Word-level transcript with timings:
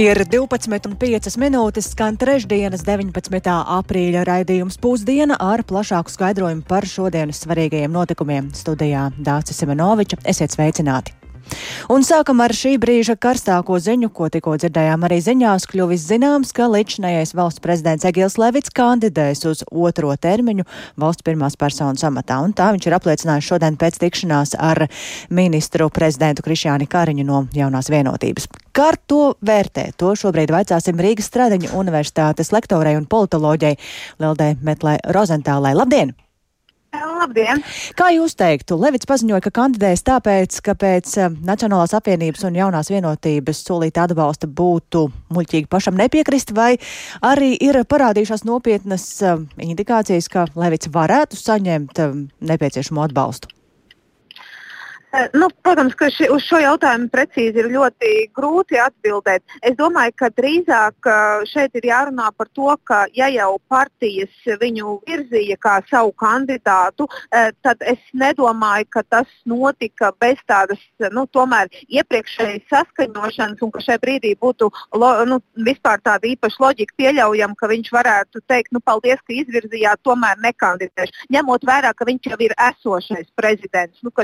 Ir 0.00 0.16
12,5 0.24 1.34
minūtes, 1.36 1.90
skan 1.92 2.16
trešdienas, 2.16 2.86
19. 2.86 3.50
aprīļa 3.74 4.22
raidījums 4.24 4.80
pusdiena 4.80 5.36
ar 5.36 5.60
plašāku 5.60 6.14
skaidrojumu 6.14 6.64
par 6.64 6.88
šodienas 6.88 7.44
svarīgajiem 7.44 7.92
notikumiem. 7.92 8.48
Studijā 8.56 9.10
Dācis 9.20 9.60
Semenoviča. 9.60 10.22
Esiet 10.24 10.56
sveicināti! 10.56 11.19
Un 11.90 12.04
sākam 12.06 12.40
ar 12.44 12.54
šī 12.54 12.76
brīža 12.80 13.16
karstāko 13.20 13.78
ziņu, 13.82 14.10
ko 14.14 14.28
tikko 14.32 14.56
dzirdējām 14.60 15.06
arī 15.08 15.18
ziņās, 15.24 15.66
kļuvis 15.70 16.06
zināms, 16.06 16.52
ka 16.54 16.68
līdzinājais 16.70 17.34
valsts 17.34 17.62
prezidents 17.64 18.06
Egils 18.06 18.38
Levits 18.40 18.72
kandidēs 18.76 19.42
uz 19.50 19.64
otro 19.70 20.14
termiņu 20.14 20.66
valsts 21.00 21.26
pirmās 21.26 21.58
personas 21.60 22.06
amatā. 22.06 22.38
Un 22.44 22.54
tā 22.54 22.70
viņš 22.74 22.86
ir 22.86 22.96
apliecinājis 23.00 23.50
šodien 23.50 23.80
pēc 23.80 23.98
tikšanās 24.04 24.54
ar 24.58 24.84
ministru 25.34 25.90
prezidentu 25.90 26.46
Krišjāni 26.46 26.88
Kariņu 26.90 27.26
no 27.26 27.44
jaunās 27.56 27.90
vienotības. 27.90 28.50
Kā 28.76 28.92
to 29.10 29.34
vērtē? 29.42 29.90
To 29.98 30.14
šobrīd 30.14 30.54
vaicāsim 30.54 31.00
Rīgas 31.02 31.30
Stradiņu 31.32 31.74
universitātes 31.74 32.54
lektorei 32.54 32.94
un 33.00 33.10
politoloģei 33.10 33.76
Lildai 34.22 34.54
Metlai 34.62 34.98
Rozentālai. 35.10 35.74
Labdien! 35.74 36.14
Labdien! 36.90 37.60
Kā 37.94 38.08
jūs 38.10 38.32
teiktu, 38.34 38.74
Levits 38.80 39.06
paziņoja, 39.06 39.42
ka 39.44 39.52
kandidēs 39.54 40.02
tāpēc, 40.08 40.56
ka 40.66 40.74
pēc 40.74 41.12
eh, 41.22 41.36
Nacionālās 41.46 41.94
apvienības 41.94 42.42
un 42.48 42.58
jaunās 42.58 42.90
vienotības 42.90 43.62
solīta 43.68 44.08
atbalsta 44.08 44.50
būtu 44.50 45.04
muļķīgi 45.30 45.70
pašam 45.70 46.00
nepiekrist, 46.00 46.50
vai 46.56 46.72
arī 47.22 47.52
ir 47.62 47.78
parādījušās 47.86 48.42
nopietnas 48.48 49.06
eh, 49.22 49.38
indikācijas, 49.70 50.30
ka 50.32 50.48
Levits 50.58 50.90
varētu 50.90 51.38
saņemt 51.38 52.02
eh, 52.02 52.20
nepieciešamo 52.50 53.06
atbalstu? 53.06 53.59
Eh, 55.12 55.26
nu, 55.32 55.46
protams, 55.62 55.94
ka 55.98 56.06
ši, 56.06 56.28
uz 56.30 56.44
šo 56.46 56.60
jautājumu 56.62 57.08
precīzi 57.10 57.58
ir 57.58 57.68
ļoti 57.72 58.10
grūti 58.36 58.78
atbildēt. 58.78 59.42
Es 59.66 59.74
domāju, 59.74 60.14
ka 60.22 60.28
drīzāk 60.38 61.08
eh, 61.10 61.42
šeit 61.50 61.74
ir 61.80 61.88
jārunā 61.88 62.28
par 62.38 62.46
to, 62.54 62.70
ka 62.86 63.00
ja 63.18 63.26
jau 63.34 63.56
partijas 63.66 64.30
viņu 64.60 65.00
virzīja 65.08 65.56
kā 65.58 65.80
savu 65.90 66.12
kandidātu, 66.14 67.08
eh, 67.34 67.50
tad 67.66 67.82
es 67.82 67.98
nedomāju, 68.14 68.86
ka 68.94 69.02
tas 69.02 69.26
notika 69.50 70.12
bez 70.22 70.38
tādas 70.46 70.78
nu, 71.10 71.26
iepriekšējas 71.90 72.70
saskaņošanas 72.70 73.66
un 73.66 73.74
ka 73.74 73.82
šajā 73.82 73.98
brīdī 74.04 74.36
būtu 74.38 74.70
lo, 74.94 75.10
nu, 75.26 75.40
vispār 75.58 75.98
tāda 76.06 76.30
īpaša 76.30 76.62
loģika 76.62 76.94
pieļaujama, 77.02 77.58
ka 77.58 77.70
viņš 77.72 77.90
varētu 77.98 78.44
teikt, 78.46 78.70
nu, 78.76 78.78
paldies, 78.84 79.18
ka 79.26 79.34
izvirzījāt, 79.34 80.04
tomēr 80.06 80.38
nekandidēšu. 80.46 81.26
Ņemot 81.34 81.66
vērā, 81.66 81.92
ka 81.98 82.06
viņš 82.06 82.30
jau 82.30 82.40
ir 82.46 82.54
esošais 82.70 83.26
prezidents. 83.34 83.98
Nu, 84.06 84.14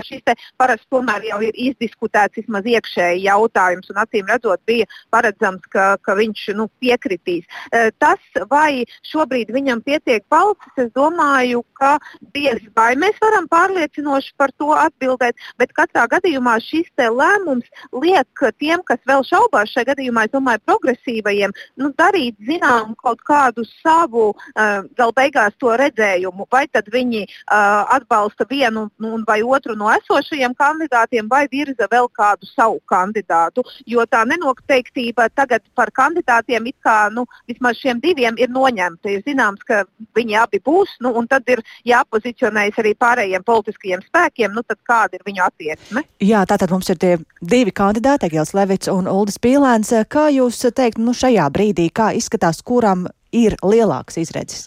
tas 0.76 0.84
tomēr 0.92 1.24
jau 1.30 1.40
ir 1.44 1.56
izdiskutēts 1.70 2.42
vismaz 2.42 2.66
iekšēji 2.68 3.24
jautājums, 3.26 3.88
un 3.90 4.00
acīm 4.02 4.28
redzot, 4.28 4.60
bija 4.68 4.86
paredzams, 5.14 5.64
ka, 5.72 5.96
ka 6.04 6.16
viņš 6.18 6.42
nu, 6.58 6.68
piekritīs. 6.82 7.46
E, 7.72 7.90
tas, 8.02 8.20
vai 8.50 8.84
šobrīd 9.08 9.52
viņam 9.54 9.82
pietiek 9.86 10.24
balsis, 10.32 10.72
es 10.84 10.90
domāju, 10.96 11.62
ka 11.78 11.96
diez 12.36 12.60
vai 12.76 12.92
mēs 12.98 13.16
varam 13.22 13.48
pārliecinoši 13.48 14.34
par 14.36 14.52
to 14.60 14.72
atbildēt, 14.76 15.38
bet 15.60 15.72
katrā 15.76 16.06
gadījumā 16.12 16.58
šis 16.64 16.90
lēmums 16.96 17.66
liek 17.92 18.44
tiem, 18.60 18.82
kas 18.86 19.00
vēl 19.08 19.24
šaubās 19.26 19.72
šajā 19.72 19.92
gadījumā, 19.92 20.26
es 20.26 20.34
domāju, 20.34 20.62
progresīvajiem, 20.66 21.54
nu, 21.80 21.92
darīt 21.96 22.36
zinām 22.44 22.94
kaut 23.00 23.22
kādu 23.26 23.64
savu, 23.82 24.28
uh, 24.34 24.84
gal 24.98 25.14
beigās 25.16 25.56
to 25.60 25.72
redzējumu, 25.78 26.48
vai 26.52 26.66
tad 26.72 26.90
viņi 26.92 27.24
uh, 27.26 27.86
atbalsta 27.96 28.46
vienu 28.50 28.88
nu, 29.02 29.16
vai 29.26 29.40
otru 29.42 29.76
no 29.78 29.90
esošajiem 29.94 30.56
kandidātiem 30.66 31.30
vai 31.30 31.46
virza 31.52 31.88
vēl 31.90 32.10
kādu 32.16 32.48
savu 32.50 32.80
kandidātu. 32.90 33.64
Jo 33.86 34.06
tā 34.10 34.24
nenoteiktība 34.28 35.28
tagad 35.34 35.64
par 35.78 35.92
kandidātiem 35.94 36.70
it 36.70 36.78
kā 36.84 37.06
nu, 37.14 37.26
vismaz 37.48 37.78
šiem 37.80 38.00
diviem 38.02 38.38
ir 38.40 38.52
noņemta. 38.52 39.10
Ir 39.12 39.24
zināms, 39.26 39.62
ka 39.66 39.84
viņi 40.16 40.38
abi 40.42 40.60
būs, 40.66 40.98
nu, 41.04 41.12
un 41.16 41.28
tad 41.30 41.48
ir 41.52 41.62
jāpozicionējas 41.88 42.80
arī 42.82 42.94
pārējiem 42.98 43.46
politiskajiem 43.46 44.04
spēkiem, 44.06 44.54
nu, 44.56 44.64
kāda 44.86 45.18
ir 45.18 45.26
viņu 45.26 45.44
attieksme. 45.46 46.04
Jā, 46.22 46.44
tātad 46.48 46.72
mums 46.74 46.90
ir 46.92 47.00
tie 47.02 47.16
divi 47.40 47.74
kandidāti, 47.74 48.30
Egils 48.30 48.54
Levits 48.56 48.90
un 48.92 49.10
Uldis 49.10 49.40
Pīlēns. 49.42 49.92
Kā 50.12 50.28
jūs 50.34 50.62
teikt, 50.76 51.02
nu, 51.02 51.14
šajā 51.16 51.48
brīdī, 51.54 51.90
kā 51.94 52.12
izskatās, 52.16 52.62
kuram 52.66 53.06
ir 53.34 53.58
lielāks 53.62 54.20
izredzes? 54.22 54.66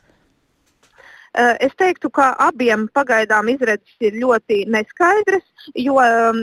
Eh, 1.40 1.56
es 1.64 1.76
teiktu, 1.80 2.10
ka 2.12 2.34
abiem 2.44 2.88
pagaidām 2.92 3.48
izredzes 3.54 4.04
ir 4.04 4.18
ļoti 4.20 4.64
neskaidras, 4.74 5.46
jo, 5.78 5.96
um, 6.02 6.40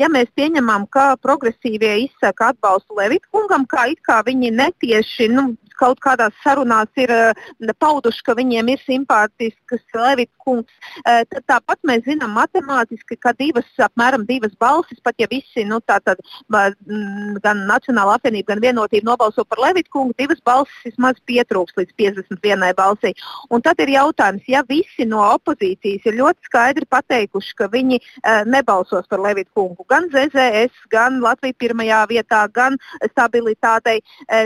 ja 0.00 0.08
mēs 0.10 0.30
pieņemam, 0.34 0.88
ka 0.90 1.12
progresīvie 1.22 1.92
izsaka 2.08 2.48
atbalstu 2.50 2.98
Levitkungam, 2.98 3.68
kā 3.70 3.84
it 3.92 4.00
kā 4.08 4.16
viņi 4.26 4.50
netieši 4.56 5.28
nu, 5.36 5.44
kaut 5.80 6.00
kādās 6.04 6.36
sarunās 6.44 6.90
ir 7.00 7.10
uh, 7.14 7.72
pauduši, 7.80 8.24
ka 8.26 8.36
viņiem 8.38 8.72
ir 8.74 8.82
simpātisks 8.84 9.96
Levits 9.96 10.36
kungs. 10.44 10.70
Uh, 11.02 11.22
tad 11.30 11.46
tāpat 11.48 11.80
mēs 11.88 12.04
zinām 12.06 12.34
matemātiski, 12.36 13.18
ka 13.20 13.32
divas, 13.38 13.68
apmēram 13.80 14.26
divas 14.28 14.54
balsis, 14.60 15.00
pat 15.04 15.18
ja 15.20 15.28
visi, 15.30 15.64
nu, 15.68 15.80
tātad, 15.88 16.20
gan 16.50 17.64
Nacionāla 17.68 18.16
apvienība, 18.18 18.54
gan 18.54 18.64
vienotība 18.64 19.10
nobalso 19.10 19.44
par 19.48 19.60
Levits 19.62 19.90
kungu, 19.92 20.14
divas 20.18 20.40
balsis 20.46 20.90
vismaz 20.90 21.20
pietrūks 21.28 21.76
līdz 21.78 21.96
51 21.98 22.76
balsī. 22.78 23.14
Un 23.50 23.64
tad 23.64 23.80
ir 23.82 23.94
jautājums, 23.94 24.46
ja 24.50 24.62
visi 24.68 25.06
no 25.08 25.22
opozīcijas 25.36 26.06
ir 26.08 26.18
ļoti 26.20 26.50
skaidri 26.50 26.88
pateikuši, 26.90 27.56
ka 27.58 27.70
viņi 27.72 28.00
uh, 28.00 28.42
nebalsos 28.48 29.08
par 29.10 29.22
Levits 29.22 29.52
kungu, 29.56 29.86
gan 29.90 30.08
ZZS, 30.12 30.86
gan 30.92 31.20
Latvija 31.24 31.56
pirmajā 31.60 32.00
vietā, 32.10 32.44
gan 32.52 32.76
stabilitātei, 33.12 34.00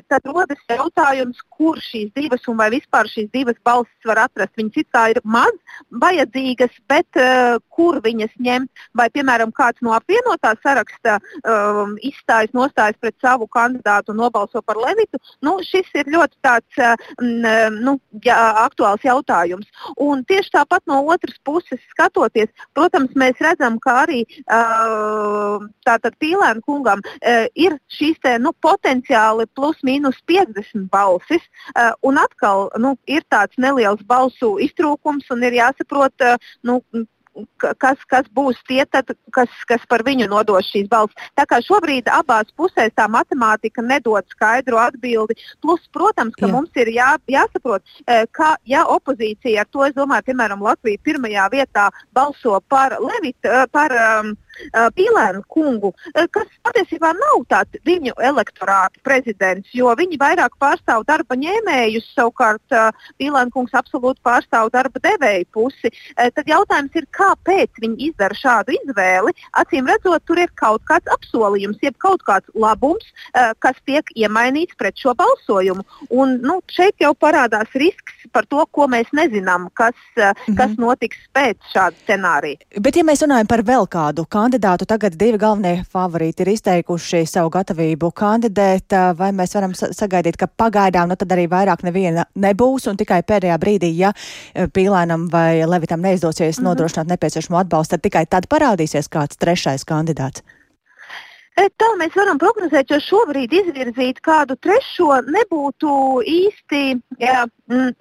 tad 0.09 0.27
rodas 0.29 0.61
jautājums, 0.71 1.24
jautājums, 1.25 1.41
kur 1.51 1.79
šīs 1.79 2.13
divas 2.15 2.47
un 2.49 2.57
vai 2.59 2.71
vispār 2.71 3.09
šīs 3.09 3.31
divas 3.33 3.57
balsis 3.65 4.07
var 4.07 4.25
atrast. 4.27 4.55
Viņas 4.57 4.77
it 4.77 4.89
kā 4.93 5.11
ir 5.11 5.21
maz 5.25 5.53
vajadzīgas, 5.91 6.73
bet 6.89 7.07
uh, 7.17 7.59
kur 7.71 8.01
viņas 8.03 8.33
ņemt? 8.39 8.71
Vai, 8.95 9.09
piemēram, 9.11 9.53
kāds 9.53 9.81
no 9.83 9.93
apvienotā 9.95 10.55
saraksta 10.63 11.19
um, 11.45 11.97
izstājas, 12.03 12.53
nostājas 12.55 12.97
pret 13.01 13.15
savu 13.21 13.47
kandidātu 13.47 14.13
un 14.13 14.21
nobalso 14.23 14.63
par 14.63 14.77
Levitu? 14.77 15.19
Nu, 15.43 15.59
šis 15.63 15.89
ir 15.95 16.11
ļoti 16.13 16.37
tāds, 16.43 16.79
uh, 16.79 16.97
nu, 17.21 17.99
jā, 18.25 18.39
aktuāls 18.65 19.05
jautājums. 19.05 19.67
Un 19.97 20.25
tieši 20.25 20.55
tāpat 20.55 20.85
no 20.87 21.03
otras 21.07 21.37
puses 21.45 21.81
skatoties, 21.93 22.51
protams, 22.75 23.15
mēs 23.15 23.41
redzam, 23.41 23.79
ka 23.79 24.05
arī 24.05 24.25
uh, 24.45 25.63
tātad 25.87 26.17
Pīlēna 26.21 26.63
kungam 26.65 27.03
uh, 27.05 27.47
ir 27.55 27.79
šīs 27.93 28.21
te, 28.23 28.37
nu, 28.43 28.55
potenciāli 28.65 29.47
plus 29.55 29.81
mīnus 29.87 30.21
50 30.31 30.89
balsis 30.91 31.14
balsis. 31.15 31.43
Uh, 31.75 31.93
un 32.03 32.19
atkal 32.19 32.71
nu, 32.79 32.97
ir 33.07 33.25
tāds 33.31 33.59
neliels 33.59 34.03
balsu 34.07 34.57
iztrūkums 34.63 35.31
un 35.31 35.43
ir 35.47 35.61
jāsaprot, 35.61 36.15
uh, 36.21 36.55
nu, 36.63 36.81
kas, 37.59 37.99
kas 38.11 38.27
būs 38.35 38.59
tie, 38.69 38.85
tad, 38.87 39.11
kas, 39.35 39.51
kas 39.67 39.83
par 39.91 40.05
viņu 40.07 40.29
nodos 40.31 40.69
šīs 40.71 40.89
balss. 40.91 41.15
Tā 41.39 41.47
kā 41.51 41.61
šobrīd 41.65 42.09
abās 42.13 42.51
pusēs 42.59 42.95
tā 42.95 43.09
matemātika 43.11 43.83
nedod 43.83 44.25
skaidru 44.31 44.79
atbildi. 44.79 45.35
Plus, 45.63 45.83
protams, 45.93 46.37
ka 46.39 46.47
Jā. 46.47 46.53
mums 46.53 46.71
ir 46.79 46.93
jā, 46.95 47.11
jāsaprot, 47.31 47.83
ka 48.33 48.55
ja 48.71 48.85
opozīcija 48.87 49.65
ar 49.65 49.71
to, 49.71 49.85
es 49.89 49.97
domāju, 49.99 50.29
piemēram, 50.31 50.63
Latvija 50.63 51.03
pirmajā 51.03 51.49
vietā 51.53 51.91
balso 52.15 52.61
par 52.69 52.99
Levitu, 53.03 53.51
par 53.75 53.95
um, 53.99 54.35
Pīlēnu 54.97 55.43
kungu, 55.49 55.93
kas 56.35 56.49
patiesībā 56.67 57.13
nav 57.19 57.45
tāds 57.51 57.81
viņu 57.87 58.15
elektorāta 58.19 59.01
prezidents, 59.07 59.71
jo 59.75 59.93
viņi 59.99 60.19
vairāk 60.21 60.57
pārstāv 60.63 61.05
darba 61.09 61.37
ņēmējus, 61.39 62.11
savukārt 62.17 62.77
Pīlēna 63.21 63.53
kungs 63.55 63.75
absolūti 63.77 64.23
pārstāv 64.25 64.71
darba 64.75 65.03
devēju 65.05 65.49
pusi. 65.55 65.93
Tad 66.17 66.49
jautājums 66.49 66.97
ir, 66.99 67.07
kāpēc 67.15 67.83
viņi 67.83 68.11
izdara 68.11 68.39
šādu 68.39 68.77
izvēli? 68.79 69.35
Acīm 69.61 69.89
redzot, 69.91 70.25
tur 70.27 70.41
ir 70.43 70.53
kaut 70.59 70.85
kāds 70.89 71.11
apsolījums, 71.15 71.81
jeb 71.83 71.97
kaut 72.03 72.25
kāds 72.27 72.51
labums, 72.55 73.07
kas 73.63 73.79
tiek 73.89 74.09
iemainīts 74.17 74.77
pret 74.79 74.99
šo 75.01 75.15
balsojumu. 75.19 75.85
Un, 76.11 76.39
nu, 76.45 76.61
šeit 76.73 77.01
jau 77.03 77.13
parādās 77.19 77.71
risks 77.79 78.27
par 78.35 78.49
to, 78.51 78.65
ko 78.75 78.89
mēs 78.91 79.11
nezinām, 79.17 79.69
kas, 79.75 79.95
mm 80.17 80.23
-hmm. 80.23 80.57
kas 80.59 80.77
notiks 80.79 81.19
pēc 81.35 81.59
šāda 81.75 81.97
scenārija. 82.05 82.59
Bet, 82.81 82.97
ja 82.97 83.05
mēs 83.05 83.23
runājam 83.23 83.49
par 83.49 83.63
vēl 83.63 83.89
kādu 83.89 84.27
kandidātu, 84.45 84.87
tagad 84.89 85.15
divi 85.17 85.39
galvenie 85.41 85.85
favorīti 85.91 86.45
ir 86.45 86.51
izteikuši 86.55 87.23
savu 87.29 87.51
gatavību 87.55 88.11
kandidēt, 88.17 88.93
vai 89.17 89.31
mēs 89.37 89.55
varam 89.57 89.73
sagaidīt, 89.75 90.37
ka 90.41 90.49
pagaidām 90.49 91.09
nu, 91.09 91.17
tad 91.17 91.33
arī 91.33 91.47
vairāk 91.51 91.85
neviena 91.87 92.27
nebūs 92.37 92.89
un 92.91 93.01
tikai 93.01 93.23
pēdējā 93.25 93.57
brīdī, 93.61 93.93
ja 93.97 94.13
Pīlēnam 94.55 95.29
vai 95.33 95.65
Levitam 95.65 96.05
neizdosies 96.05 96.59
-hmm. 96.59 96.69
nodrošināt 96.69 97.09
nepieciešamo 97.15 97.59
atbalstu, 97.59 97.97
tad 97.97 98.03
tikai 98.03 98.27
tad 98.27 98.49
parādīsies 98.51 99.09
kāds 99.09 99.41
trešais 99.41 99.85
kandidāts? 99.85 100.43
Tā 101.55 101.89
mēs 102.01 102.15
varam 102.19 102.39
prognozēt, 102.43 102.91
jo 102.91 102.97
šobrīd 102.99 103.53
izvirzīt 103.55 104.19
kādu 104.27 104.57
trešo 104.59 105.21
nebūtu 105.23 105.91
īsti 106.27 106.81
jā, 107.23 107.45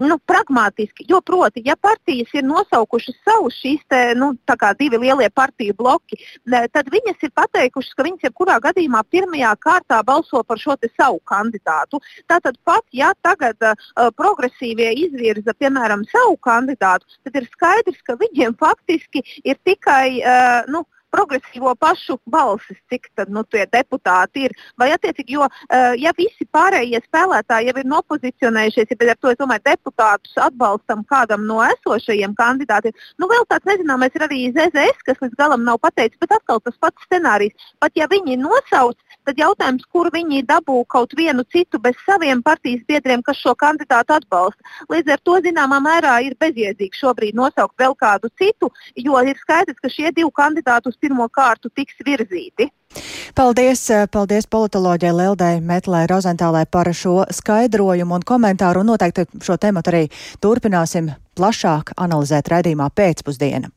nu, 0.02 0.18
pragmatiski. 0.26 1.06
Jo, 1.10 1.20
proti, 1.22 1.62
ja 1.68 1.76
partijas 1.78 2.34
ir 2.34 2.48
nosaukušas 2.48 3.20
savus 3.22 3.60
šīs 3.62 3.84
te, 3.94 4.00
nu, 4.18 4.32
divi 4.80 4.98
lielie 5.04 5.30
partiju 5.30 5.76
bloki, 5.78 6.18
tad 6.50 6.90
viņas 6.90 7.28
ir 7.28 7.34
pateikušas, 7.38 7.94
ka 7.94 8.08
viņas 8.08 8.26
jebkurā 8.26 8.58
gadījumā 8.64 9.04
pirmajā 9.14 9.54
kārtā 9.62 10.02
balso 10.04 10.42
par 10.44 10.58
šo 10.58 10.74
savu 10.98 11.22
kandidātu. 11.30 12.02
Tātad 12.26 12.58
pat, 12.66 12.82
ja 12.92 13.12
tagad 13.22 13.62
uh, 13.62 13.78
progresīvie 14.18 14.90
izvirza, 15.06 15.54
piemēram, 15.54 16.08
savu 16.10 16.40
kandidātu, 16.42 17.06
tad 17.24 17.38
ir 17.38 17.46
skaidrs, 17.54 18.02
ka 18.02 18.18
viņiem 18.18 18.58
faktiski 18.58 19.22
ir 19.46 19.62
tikai 19.62 20.18
uh, 20.26 20.66
nu, 20.74 20.84
progresīvo 21.14 21.76
pašu 21.80 22.18
balsis, 22.30 22.80
cik 22.92 23.10
tad, 23.18 23.32
nu, 23.34 23.44
tie 23.54 23.66
deputāti 23.70 24.48
ir. 24.48 24.56
Vai 24.80 24.90
attiecīgi, 24.96 25.38
jo 25.38 25.46
uh, 25.46 25.94
ja 26.00 26.14
visi 26.18 26.48
pārējie 26.56 27.02
spēlētāji 27.06 27.70
jau 27.70 27.78
ir 27.82 27.90
nopozicionējušies, 27.94 28.94
ja 28.94 29.12
ar 29.14 29.20
to 29.22 29.34
es 29.34 29.40
domāju, 29.42 29.66
deputātus 29.70 30.38
atbalstam 30.48 31.04
kādam 31.10 31.46
no 31.50 31.60
esošajiem 31.66 32.36
kandidātiem, 32.40 32.96
nu 33.22 33.30
vēl 33.32 33.46
tāds 33.52 33.70
nezināmais 33.70 34.16
ir 34.18 34.28
arī 34.28 34.42
ZZS, 34.56 35.06
kas 35.08 35.22
līdz 35.24 35.38
galam 35.40 35.66
nav 35.68 35.80
pateicis, 35.84 36.20
bet 36.22 36.34
atkal 36.40 36.62
tas 36.64 36.78
pats 36.82 37.08
scenārijs. 37.08 37.54
Pat 37.84 37.94
ja 38.00 38.08
viņi 38.10 38.40
nosauc, 38.42 38.98
tad 39.28 39.40
jautājums, 39.40 39.86
kur 39.94 40.10
viņi 40.14 40.44
dabū 40.50 40.82
kaut 40.92 41.14
vienu 41.18 41.46
citu 41.54 41.80
bez 41.84 41.98
saviem 42.08 42.42
partijas 42.44 42.84
biedriem, 42.90 43.24
kas 43.24 43.40
šo 43.40 43.54
kandidātu 43.60 44.16
atbalsta. 44.18 44.74
Līdz 44.92 45.16
ar 45.16 45.24
to 45.28 45.38
zināmā 45.46 45.80
mērā 45.84 46.18
ir 46.26 46.36
bezjēdzīgi 46.42 47.00
šobrīd 47.00 47.38
nosaukt 47.38 47.78
vēl 47.80 47.96
kādu 48.00 48.32
citu, 48.40 48.72
jo 48.96 49.22
ir 49.24 49.40
skaidrs, 49.42 49.80
ka 49.80 49.92
šie 49.92 50.12
divi 50.12 50.32
kandidāti 50.36 50.92
uz 50.92 50.98
pirmo 51.04 51.28
kārtu 51.30 51.72
tiks 51.76 52.00
virzīti. 52.06 52.70
Paldies, 53.36 53.88
paldies 54.14 54.48
politoloģijai 54.48 55.16
Lildai 55.18 55.54
Metlē 55.66 56.04
Rozentālē 56.10 56.66
par 56.70 56.92
šo 56.94 57.24
skaidrojumu 57.34 58.20
un 58.20 58.26
komentāru. 58.26 58.84
Un 58.84 58.94
noteikti 58.94 59.26
šo 59.44 59.58
tematu 59.58 59.94
arī 59.94 60.04
turpināsim 60.44 61.10
plašāk 61.38 61.96
analizēt 61.98 62.52
raidījumā 62.54 62.92
pēcpusdiena. 62.94 63.72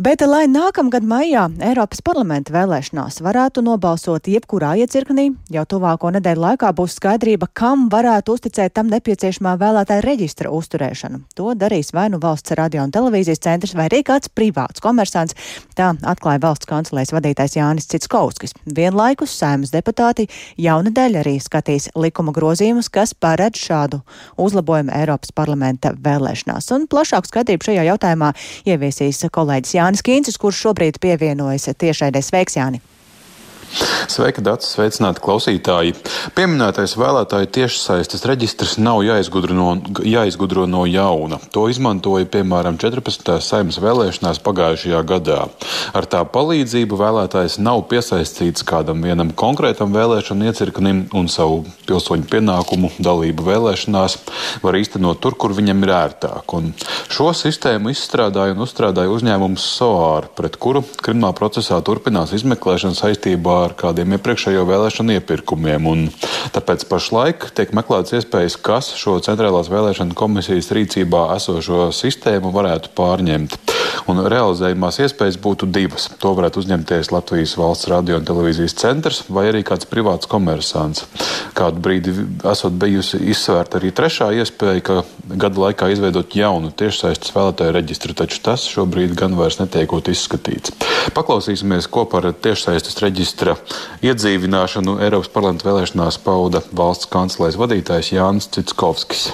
Bet, 0.00 0.22
lai 0.24 0.46
nākamgad 0.48 1.04
maijā 1.04 1.42
Eiropas 1.60 2.00
parlamenta 2.00 2.54
vēlēšanās 2.54 3.18
varētu 3.20 3.60
nobalsot 3.60 4.24
jebkurā 4.32 4.70
iecirknī, 4.80 5.26
jau 5.52 5.64
tuvāko 5.68 6.08
nedēļu 6.14 6.40
laikā 6.40 6.70
būs 6.72 6.94
skaidrība, 6.96 7.50
kam 7.52 7.90
varētu 7.92 8.32
uzticēt 8.32 8.72
tam 8.72 8.88
nepieciešamā 8.88 9.52
vēlētāja 9.60 10.00
reģistra 10.06 10.48
uzturēšanu. 10.48 11.20
To 11.36 11.52
darīs 11.60 11.92
vai 11.92 12.06
nu 12.08 12.20
valsts 12.22 12.54
radio 12.56 12.86
un 12.86 12.94
televīzijas 12.94 13.42
centrs 13.44 13.74
vai 13.76 13.90
arī 13.90 14.00
kāds 14.08 14.32
privāts 14.32 14.80
komersants. 14.80 15.36
Tā 15.76 15.90
atklāja 16.00 16.40
valsts 16.40 16.70
kancelēs 16.72 17.12
vadītājs 17.12 17.58
Jānis 17.60 17.90
Citskovskis. 17.92 18.56
Vienlaikus 18.64 19.36
saimas 19.36 19.74
deputāti 19.76 20.24
jaunadēļ 20.56 21.20
arī 21.20 21.36
skatīs 21.36 21.90
likuma 22.00 22.32
grozījumus, 22.32 22.88
kas 22.88 23.12
paredz 23.12 23.60
šādu 23.60 24.00
uzlabojumu 24.40 24.96
Eiropas 25.02 25.36
parlamenta 25.36 25.92
vēlēšanās. 25.92 26.72
Un 26.72 26.88
plašāku 26.88 27.28
skatību 27.28 27.68
šajā 27.68 27.86
jautājumā 27.92 28.32
ieviesīs 28.64 29.20
kolēģis 29.28 29.76
Jānis. 29.76 29.81
Jānis 29.82 30.04
Kīncis, 30.06 30.38
kurš 30.38 30.60
šobrīd 30.68 31.00
pievienojas 31.02 31.72
tiešraidē. 31.74 32.22
Sveiks, 32.22 32.54
Jāni! 32.54 32.78
Sveika, 34.12 34.42
Dārts, 34.44 34.68
sveicināti 34.74 35.22
klausītāji. 35.24 35.94
Pieminētais 36.36 36.96
vēlētāju 37.00 37.48
tiešsaistes 37.56 38.26
reģistrs 38.28 38.74
nav 38.82 39.00
jāizgudro 39.06 39.54
no, 39.56 39.68
jāizgudro 40.04 40.66
no 40.68 40.82
jauna. 40.88 41.38
To 41.54 41.64
izmantoja 41.72 42.28
piemēram 42.28 42.76
14. 42.82 43.38
saimnes 43.40 43.78
vēlēšanās 43.82 44.42
pagājušajā 44.44 45.00
gadā. 45.08 45.38
Ar 45.96 46.08
tā 46.10 46.20
palīdzību 46.28 46.98
vēlētājs 47.00 47.56
nav 47.62 47.84
piesaistīts 47.90 48.66
kādam 48.68 49.04
vienam 49.06 49.32
konkrētam 49.32 49.94
vēlēšanu 49.96 50.50
iecirknim 50.50 51.04
un 51.16 51.30
savu 51.32 51.62
pilsoņu 51.88 52.28
pienākumu 52.32 52.92
dalību 53.02 53.48
vēlēšanās 53.48 54.18
var 54.62 54.80
īstenot 54.80 55.22
tur, 55.24 55.38
kur 55.38 55.56
viņam 55.56 55.86
ir 55.86 55.94
ērtāk. 55.96 56.56
Un 56.58 56.72
šo 57.12 57.30
sistēmu 57.36 57.94
izstrādāja 57.94 58.56
un 58.56 58.66
uzstrādāja 58.66 59.12
uzņēmums 59.14 59.70
SOAR, 59.78 60.28
pret 60.36 60.60
kuru 60.60 60.84
krimināla 61.00 61.36
procesā 61.38 61.80
turpinās 61.84 62.34
izmeklēšana 62.36 62.98
saistībā 62.98 63.61
ar 63.64 63.76
kādiem 63.78 64.16
iepriekšējo 64.16 64.64
vēlēšanu 64.68 65.16
iepirkumiem. 65.18 65.88
Tāpēc 66.54 66.86
pašlaik 66.90 67.48
tiek 67.56 67.74
meklēts 67.76 68.16
iespējas, 68.18 68.58
kas 68.60 68.92
šo 68.98 69.18
centrālās 69.24 69.70
vēlēšana 69.72 70.16
komisijas 70.18 70.72
rīcībā 70.76 71.28
esošo 71.36 71.90
sistēmu 71.96 72.52
varētu 72.54 72.94
pārņemt. 72.98 73.58
Un 74.10 74.22
realizējumās 74.32 75.00
iespējas 75.04 75.38
būtu 75.42 75.68
divas. 75.72 76.08
To 76.22 76.32
varētu 76.38 76.62
uzņemties 76.62 77.12
Latvijas 77.12 77.54
valsts 77.60 77.88
radio 77.92 78.18
un 78.20 78.26
televīzijas 78.28 78.76
centrs 78.78 79.22
vai 79.28 79.48
arī 79.50 79.62
kāds 79.66 79.88
privāts 79.90 80.28
komersants. 80.30 81.06
Kādu 81.56 81.82
brīdi 81.84 82.14
esot 82.52 82.76
bijusi 82.80 83.20
izsvērta 83.32 83.78
arī 83.80 83.92
trešā 83.94 84.30
iespēja, 84.42 84.84
ka 84.86 84.98
gada 85.28 85.66
laikā 85.66 85.90
izveidot 85.92 86.36
jaunu 86.36 86.72
tiešsaistes 86.76 87.34
vēlētāju 87.36 87.76
reģistru, 87.76 88.16
taču 88.18 88.40
tas 88.44 88.66
šobrīd 88.70 89.14
gan 89.18 89.36
vairs 89.38 89.60
netiekot 89.60 90.10
izskatīts. 90.12 90.74
Paklausīsimies, 91.16 91.88
ko 91.92 92.06
par 92.10 92.28
tiešsaistes 92.32 93.00
reģistra 93.02 93.56
iedzīvināšanu 94.04 94.98
Eiropas 95.04 95.32
parlamenta 95.32 95.68
vēlēšanās 95.70 96.20
pauda 96.24 96.62
valsts 96.72 97.10
kanclēs 97.12 97.58
vadītājs 97.60 98.14
Jānis 98.16 98.50
Citskovskis. 98.54 99.30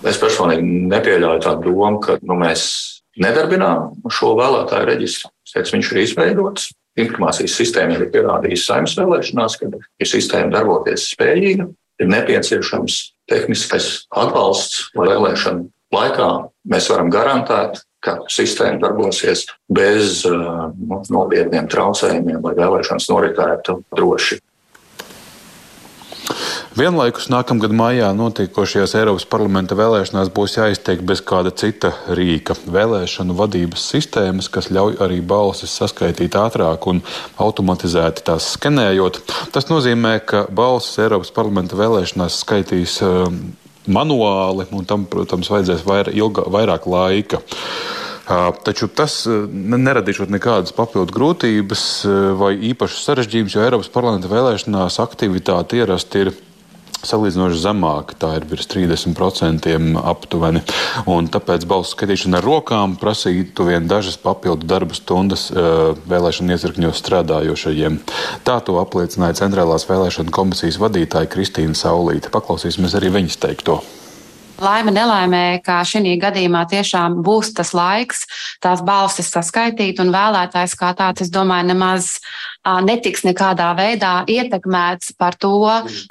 Es 0.00 0.16
personīgi 0.20 0.86
nepieļauju 0.88 1.42
tādu 1.44 1.74
domu, 1.74 2.00
ka 2.00 2.16
nu, 2.24 2.38
mēs 2.40 2.99
nedarbinām 3.22 4.10
šo 4.12 4.34
vēlētāju 4.38 4.88
reģistru. 4.88 5.32
Teicu, 5.50 5.76
viņš 5.76 5.90
ir 5.92 6.02
izveidots. 6.04 6.70
Informācijas 7.00 7.54
sistēma 7.56 7.96
ir 7.96 8.08
pierādījusi 8.12 8.66
saimnes 8.66 8.96
vēlēšanās, 8.98 9.58
ka 9.60 9.68
ir 9.70 10.08
sistēma 10.08 10.52
darboties 10.54 11.10
spējīga. 11.14 11.68
Ir 12.00 12.08
nepieciešams 12.08 12.96
tehniskais 13.30 13.90
atbalsts, 14.08 14.88
lai 14.96 15.10
vēlēšanu 15.12 15.68
laikā 15.94 16.28
mēs 16.72 16.88
varam 16.90 17.10
garantēt, 17.12 17.82
ka 18.00 18.16
sistēma 18.32 18.80
darbosies 18.80 19.44
bez 19.68 20.22
uh, 20.28 20.70
nu, 20.72 21.00
nopietniem 21.12 21.68
traucējumiem, 21.70 22.40
lai 22.40 22.54
vēlēšanas 22.56 23.10
noritētu 23.12 23.82
droši. 23.96 24.40
Vienlaikus 26.70 27.24
nākamgad 27.26 27.72
maijā 27.74 28.12
notiekošajās 28.14 28.92
Eiropas 28.94 29.24
parlamenta 29.26 29.74
vēlēšanās 29.74 30.28
būs 30.30 30.52
jāiztiek 30.54 31.00
bez 31.02 31.18
kāda 31.26 31.50
cita 31.50 31.88
rīka- 32.14 32.54
vēlēšanu 32.76 33.34
vadības 33.34 33.82
sistēmas, 33.90 34.46
kas 34.46 34.68
ļauj 34.70 35.00
arī 35.02 35.18
balsis 35.20 35.74
saskaitīt 35.74 36.36
ātrāk 36.38 36.86
un 36.86 37.02
automatizēti 37.42 38.22
tās 38.22 38.54
skenējot. 38.54 39.18
Tas 39.50 39.66
nozīmē, 39.66 40.24
ka 40.24 40.46
balsis 40.46 41.00
Eiropas 41.02 41.32
parlamenta 41.34 41.74
vēlēšanās 41.74 42.38
skaitīs 42.38 43.02
um, 43.02 43.52
manuāli, 43.88 44.66
un 44.70 44.84
tam, 44.84 45.06
protams, 45.06 45.50
vajadzēs 45.50 45.82
vairāk, 45.82 46.14
ilga, 46.14 46.44
vairāk 46.46 46.86
laika. 46.86 47.42
Taču 48.62 48.86
tas 48.86 49.26
neradīšot 49.26 50.30
nekādas 50.30 50.70
papildu 50.70 51.10
grūtības 51.10 51.82
vai 52.38 52.52
īpašas 52.70 53.08
sarežģījumus, 53.08 53.56
jo 53.56 53.64
Eiropas 53.64 53.90
parlamenta 53.90 54.30
vēlēšanās 54.30 55.00
aktivitāte 55.02 55.82
ierasti 55.82 56.22
ir 56.28 56.32
salīdzinoši 57.06 57.60
zemāka. 57.60 58.16
Tā 58.20 58.32
ir 58.38 58.46
virs 58.50 58.68
30% 58.70 59.70
aptuveni. 60.00 60.64
Un 61.10 61.30
tāpēc 61.32 61.66
balsu 61.70 61.96
skaitīšana 61.96 62.40
ar 62.40 62.46
rokām 62.46 62.96
prasītu 63.00 63.68
vien 63.70 63.88
dažas 63.90 64.18
papildu 64.20 64.68
darba 64.70 64.96
stundas 64.96 65.48
vēlēšanu 65.52 66.56
iecirkņos 66.56 67.00
strādājošajiem. 67.04 68.00
Tā 68.46 68.58
to 68.64 68.80
apliecināja 68.82 69.40
Centrālās 69.42 69.88
vēlēšana 69.90 70.34
komisijas 70.34 70.80
vadītāja 70.82 71.30
Kristīna 71.30 71.78
Saulīte. 71.78 72.32
Paklausīsimies 72.34 72.98
arī 72.98 73.14
viņas 73.20 73.40
teikto. 73.44 73.80
Laime 74.60 74.92
nelaimē, 74.92 75.62
ka 75.64 75.80
šī 75.88 76.18
gadījumā 76.20 76.66
tiešām 76.68 77.20
būs 77.24 77.54
tas 77.56 77.72
laiks, 77.76 78.26
tās 78.60 78.82
balsis 78.84 79.30
saskaitīt, 79.32 80.02
un 80.02 80.12
vēlētājs 80.12 80.76
kā 80.76 80.92
tāds, 80.98 81.24
es 81.24 81.32
domāju, 81.32 81.70
nemaz 81.72 82.10
netiks 82.84 83.24
nekādā 83.24 83.70
veidā 83.78 84.12
ietekmēts 84.28 85.14
par 85.16 85.38
to, 85.40 85.56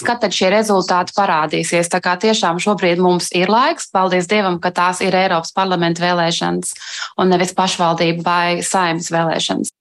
kad 0.01 0.25
šie 0.33 0.49
rezultāti 0.55 1.13
parādīsies. 1.17 1.91
Tā 1.93 2.01
kā 2.01 2.17
tiešām 2.17 2.57
šobrīd 2.61 3.01
mums 3.01 3.29
ir 3.37 3.53
laiks, 3.53 3.91
paldies 3.93 4.29
Dievam, 4.29 4.57
ka 4.59 4.73
tās 4.73 5.03
ir 5.05 5.13
Eiropas 5.13 5.53
parlamenta 5.53 6.07
vēlēšanas 6.07 6.73
un 7.21 7.29
nevis 7.29 7.53
pašvaldību 7.53 8.25
vai 8.25 8.63
saimnes 8.65 9.13
vēlēšanas. 9.13 9.78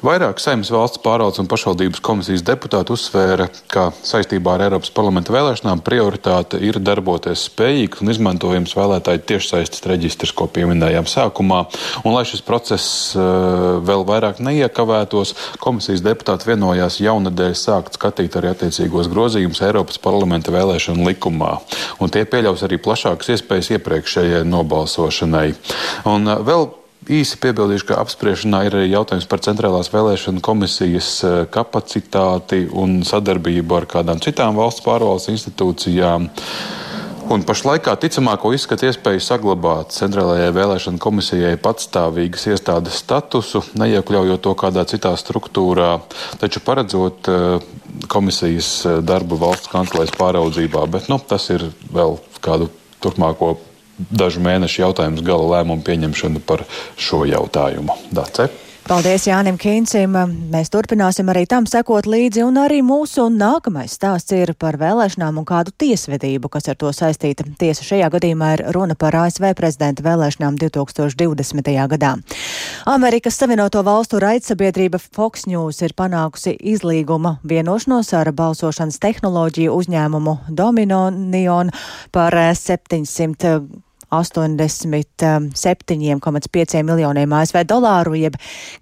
Vairāk 0.00 0.38
saimnes 0.40 0.70
valsts 0.72 1.00
pārvaldes 1.04 1.42
un 1.42 1.48
pašvaldības 1.50 2.00
komisijas 2.00 2.40
deputāti 2.48 2.94
uzsvēra, 2.94 3.50
ka 3.68 3.90
saistībā 3.92 4.54
ar 4.54 4.62
Eiropas 4.64 4.88
parlamenta 4.96 5.34
vēlēšanām 5.34 5.82
prioritāte 5.84 6.56
ir 6.64 6.78
darboties 6.80 7.42
spējīgs 7.50 8.00
un 8.00 8.12
izmantojams 8.14 8.72
vēlētāju 8.78 9.20
tiešsaistes 9.28 9.84
reģistrs, 9.90 10.32
ko 10.32 10.48
pieminējām 10.48 11.04
sākumā. 11.04 11.60
Un, 12.00 12.14
lai 12.14 12.24
šis 12.24 12.40
process 12.46 13.12
uh, 13.12 13.76
vēl 13.84 14.06
vairāk 14.08 14.40
neiekavētos, 14.40 15.34
komisijas 15.60 16.00
deputāti 16.06 16.48
vienojās 16.48 16.96
jaunadēļ 17.04 17.56
sākt 17.60 18.00
skatīt 18.00 18.40
arī 18.40 18.54
attiecīgos 18.54 19.12
grozījumus 19.12 19.60
Eiropas 19.68 20.00
parlamenta 20.00 20.56
vēlēšanu 20.56 21.10
likumā. 21.12 21.58
Un 22.00 22.08
tie 22.08 22.24
pieļaus 22.24 22.64
arī 22.64 22.80
plašākas 22.80 23.34
iespējas 23.36 23.74
iepriekšējai 23.76 24.46
nobalsošanai. 24.48 25.50
Un 26.08 26.24
uh, 26.24 26.40
vēl 26.40 26.70
īsi 27.10 27.38
piebildīšu, 27.42 27.88
ka 27.90 28.00
apspriešanā 28.02 28.64
ir 28.66 28.76
arī 28.78 28.90
jautājums 28.92 29.26
par 29.30 29.42
centrālās 29.44 29.90
vēlēšana 29.92 30.42
komisijas 30.44 31.12
kapacitāti 31.54 32.66
un 32.70 33.00
sadarbību 33.06 33.80
ar 33.80 33.88
kādām 33.90 34.22
citām 34.22 34.58
valsts 34.58 34.84
pārvaldes 34.86 35.30
institūcijām. 35.34 36.30
Un 37.30 37.44
pašlaikā 37.46 37.92
ticamāko 38.02 38.50
izskata 38.56 38.88
iespēju 38.88 39.22
saglabāt 39.22 39.92
Centrālajai 39.94 40.48
vēlēšana 40.56 40.98
komisijai 40.98 41.52
patstāvīgas 41.62 42.48
iestādes 42.50 42.98
statusu, 43.04 43.62
neiekļaujot 43.78 44.42
to 44.42 44.56
kādā 44.58 44.82
citā 44.90 45.12
struktūrā, 45.20 45.92
taču 46.42 46.62
paredzot 46.66 47.30
komisijas 48.10 48.72
darbu 49.06 49.38
valsts 49.38 49.70
kancelēs 49.70 50.10
pāraudzībā. 50.18 50.82
Bet 50.90 51.06
nu, 51.12 51.20
tas 51.22 51.46
ir 51.54 51.68
vēl 51.94 52.18
kādu 52.42 52.66
turpmāko 52.98 53.54
dažu 54.10 54.42
mēnešu 54.44 54.82
jautājums 54.86 55.22
gala 55.26 55.58
lēmumu 55.58 55.84
pieņemšanu 55.86 56.42
par 56.46 56.64
šo 56.96 57.24
jautājumu. 57.28 57.96
Dace? 58.14 58.50
Paldies 58.90 59.22
Jānim 59.28 59.54
Kīncim. 59.60 60.16
Mēs 60.50 60.72
turpināsim 60.74 61.28
arī 61.30 61.44
tam 61.46 61.66
sekot 61.68 62.08
līdzi, 62.10 62.40
un 62.42 62.56
arī 62.58 62.80
mūsu 62.82 63.28
nākamais 63.30 63.92
stāsts 63.94 64.32
ir 64.34 64.50
par 64.58 64.80
vēlēšanām 64.80 65.36
un 65.38 65.44
kādu 65.46 65.70
tiesvedību, 65.78 66.48
kas 66.50 66.66
ar 66.72 66.78
to 66.80 66.90
saistīta. 66.96 67.44
Tiesa 67.60 67.84
šajā 67.86 68.08
gadījumā 68.10 68.48
ir 68.56 68.62
runa 68.74 68.96
par 68.98 69.14
ASV 69.20 69.52
prezidenta 69.58 70.02
vēlēšanām 70.02 70.58
2020. 70.58 71.70
gadā. 71.92 72.16
Amerikas 72.90 73.38
Savienoto 73.38 73.84
Valstu 73.86 74.18
raidsabiedrība 74.24 74.98
Fox 74.98 75.46
News 75.46 75.78
ir 75.86 75.94
panākusi 75.94 76.56
izlīguma 76.72 77.36
vienošanos 77.46 78.10
ar 78.18 78.32
balsošanas 78.34 78.98
tehnoloģiju 79.04 79.76
uzņēmumu 79.76 80.34
Dominion 80.50 81.70
par 82.10 82.34
700 82.64 83.54
87,5 84.10 86.82
miljoniem 86.86 87.32
ASV 87.32 87.56
dolāru, 87.68 88.14
jeb 88.18 88.34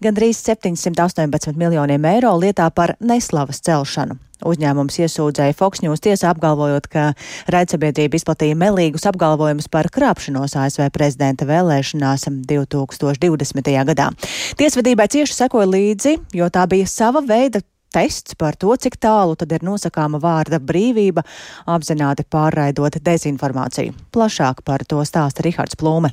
gandrīz 0.05 0.37
718 0.45 1.57
miljoniem 1.59 2.05
eiro 2.15 2.33
lietā 2.41 2.71
par 2.75 2.95
neslavas 3.01 3.61
celšanu. 3.65 4.15
Uzņēmums 4.47 5.01
iesūdzēja 5.03 5.55
Fox 5.59 5.83
News 5.83 6.03
tiesā 6.05 6.31
apgalvojot, 6.31 6.87
ka 6.93 7.09
raidsabiedrība 7.51 8.21
izplatīja 8.21 8.55
melīgus 8.59 9.07
apgalvojumus 9.11 9.67
par 9.73 9.89
krāpšanos 9.91 10.55
ASV 10.61 10.87
prezidenta 10.95 11.49
vēlēšanās 11.49 12.29
2020. 12.47 13.73
gadā. 13.91 14.13
Tiesvedībai 14.61 15.09
cieši 15.11 15.41
sekoja 15.41 15.67
līdzi, 15.73 16.15
jo 16.39 16.47
tā 16.55 16.69
bija 16.71 16.87
sava 16.87 17.25
veida 17.27 17.65
tests 17.95 18.37
par 18.39 18.57
to, 18.57 18.75
cik 18.77 18.99
tālu 19.01 19.37
tad 19.39 19.53
ir 19.53 19.65
nosakāma 19.67 20.21
vārda 20.23 20.61
brīvība, 20.61 21.25
apzināti 21.67 22.27
pārraidot 22.29 23.01
dezinformāciju. 23.05 23.97
Plašāk 24.15 24.65
par 24.65 24.85
to 24.89 25.03
stāsta 25.09 25.47
Rihards 25.47 25.79
Plūme. 25.79 26.13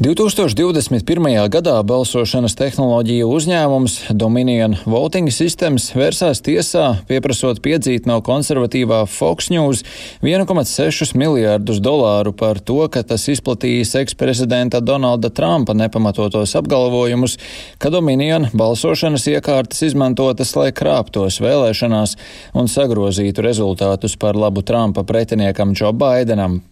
2021. 0.00 1.50
gadā 1.52 1.74
balsošanas 1.84 2.54
tehnoloģiju 2.56 3.26
uzņēmums 3.36 3.96
Dominion 4.16 4.78
Voting 4.88 5.28
Systems 5.28 5.90
vērsās 5.92 6.40
tiesā, 6.40 6.86
pieprasot 7.04 7.58
piedzīt 7.60 8.06
no 8.08 8.16
konservatīvā 8.24 9.02
Fox 9.12 9.50
News 9.52 9.82
1,6 10.24 11.12
miljārdus 11.20 11.82
dolāru 11.84 12.32
par 12.32 12.62
to, 12.64 12.78
ka 12.88 13.02
tas 13.04 13.26
izplatījis 13.28 13.92
eksprezidenta 14.00 14.80
Donalda 14.80 15.28
Trumpa 15.28 15.76
nepamatotos 15.76 16.56
apgalvojumus, 16.56 17.36
ka 17.76 17.92
Dominion 17.92 18.48
balsošanas 18.56 19.28
iekārtas 19.34 19.84
izmantotas, 19.90 20.54
lai 20.56 20.70
krāptos 20.72 21.42
vēlēšanās 21.44 22.16
un 22.56 22.72
sagrozītu 22.72 23.44
rezultātus 23.44 24.16
par 24.16 24.40
labu 24.40 24.64
Trumpa 24.64 25.04
pretiniekam 25.04 25.76
Džo 25.76 25.92
Baidenam. 25.92 26.62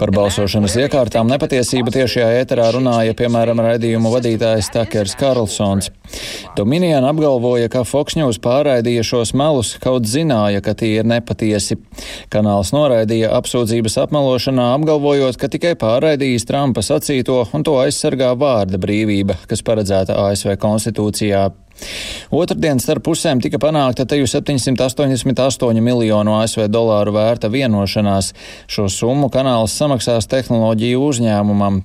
Par 0.00 0.12
balsošanas 0.14 0.76
iekārtām 0.82 1.28
nepatiesību 1.30 1.92
tiešajā 1.94 2.28
ēterā 2.42 2.68
runāja, 2.76 3.14
piemēram, 3.18 3.62
raidījumu 3.64 4.12
vadītājs 4.12 4.70
Takers 4.74 5.16
Karlsons. 5.20 5.90
Dominion 6.58 7.06
apgalvoja, 7.08 7.70
ka 7.72 7.84
Fox 7.88 8.16
News 8.18 8.40
pārraidīja 8.42 9.04
šos 9.06 9.32
melus, 9.38 9.74
kaut 9.82 10.08
zināja, 10.10 10.62
ka 10.64 10.76
tie 10.78 10.96
ir 11.00 11.08
nepatiesi. 11.08 11.78
Kanāls 12.32 12.72
noraidīja 12.76 13.32
apsūdzības 13.38 13.98
apmelošanā, 14.06 14.70
apgalvojot, 14.78 15.38
ka 15.40 15.50
tikai 15.52 15.74
pārraidījis 15.80 16.48
Trumpa 16.48 16.84
sacīto 16.86 17.42
un 17.56 17.66
to 17.66 17.78
aizsargā 17.82 18.32
vārda 18.38 18.80
brīvība, 18.82 19.38
kas 19.50 19.64
paredzēta 19.66 20.18
ASV 20.26 20.58
konstitūcijā. 20.62 21.46
Otradien 22.34 22.80
starp 22.82 23.04
pusēm 23.06 23.40
tika 23.44 23.60
panākta 23.62 24.06
teju 24.08 24.26
788 24.30 25.82
miljonu 25.84 26.36
ASV 26.40 26.66
dolāru 26.72 27.14
vērta 27.16 27.50
vienošanās. 27.52 28.32
Šo 28.70 28.88
summu 28.92 29.30
kanāls 29.32 29.76
samaksās 29.78 30.30
tehnoloģiju 30.32 31.04
uzņēmumam. 31.10 31.82